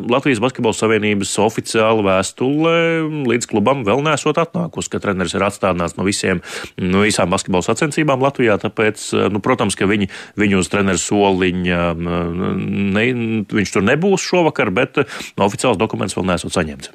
Latvijas 0.10 0.42
Basketbola 0.44 0.78
Savienības 0.78 1.34
oficiāla 1.44 2.06
vēstule 2.06 2.76
līdz 3.30 3.50
klubam 3.50 3.84
vēl 3.88 4.04
nesot 4.06 4.40
atnākusi, 4.42 4.92
ka 4.94 5.02
treneris 5.04 5.36
ir 5.38 5.46
atstādināts 5.46 5.98
no 5.98 6.06
visiem, 6.08 6.44
no 6.80 7.04
visām 7.06 7.32
basketbola 7.34 7.66
sacensībām 7.66 8.22
Latvijā, 8.24 8.60
tāpēc, 8.62 9.04
nu, 9.34 9.42
protams, 9.44 9.78
ka 9.80 9.88
viņi, 9.90 10.10
viņu 10.40 10.62
uz 10.62 10.72
treneru 10.72 11.02
soliņa, 11.02 11.82
ne, 12.00 13.06
viņš 13.52 13.76
tur 13.76 13.86
nebūs 13.88 14.26
šovakar, 14.30 14.72
bet 14.76 15.02
oficiāls 15.40 15.80
dokuments 15.80 16.18
vēl 16.18 16.28
nesot 16.30 16.56
saņemts. 16.56 16.94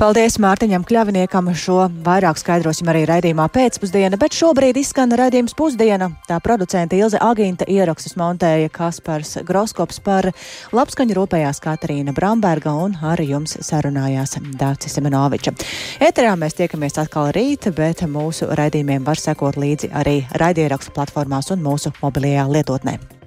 Paldies 0.00 0.38
Mārtiņam 0.42 0.86
Kļaviniekam, 0.88 1.52
šo 1.58 1.88
vairāk 2.06 2.39
skaidrosim 2.40 2.88
arī 2.90 3.04
raidījumā 3.08 3.46
pēcpusdiena, 3.52 4.18
bet 4.20 4.34
šobrīd 4.36 4.78
izskan 4.80 5.12
raidījums 5.16 5.54
pusdiena. 5.58 6.10
Tā 6.28 6.40
producenta 6.44 6.96
Ilze 6.98 7.20
Agīnta 7.20 7.68
ierakstus 7.70 8.16
montēja 8.20 8.72
Kaspars 8.72 9.36
Groskops 9.46 10.00
par 10.04 10.30
labskaņu 10.76 11.18
rūpējās 11.20 11.62
Katarīna 11.64 12.14
Bramberga 12.16 12.74
un 12.86 12.96
ar 13.12 13.20
jums 13.22 13.58
sarunājās 13.66 14.38
Dārcis 14.60 14.96
Semenoviča. 14.98 15.54
Eterā 16.00 16.34
mēs 16.40 16.58
tiekamies 16.58 16.98
atkal 17.04 17.30
rīt, 17.36 17.70
bet 17.76 18.04
mūsu 18.08 18.50
raidījumiem 18.50 19.06
var 19.06 19.20
sekot 19.20 19.60
līdzi 19.60 19.92
arī 19.92 20.20
raidierakstu 20.40 20.96
platformās 20.96 21.52
un 21.54 21.64
mūsu 21.64 21.94
mobilajā 22.02 22.48
lietotnē. 22.50 23.19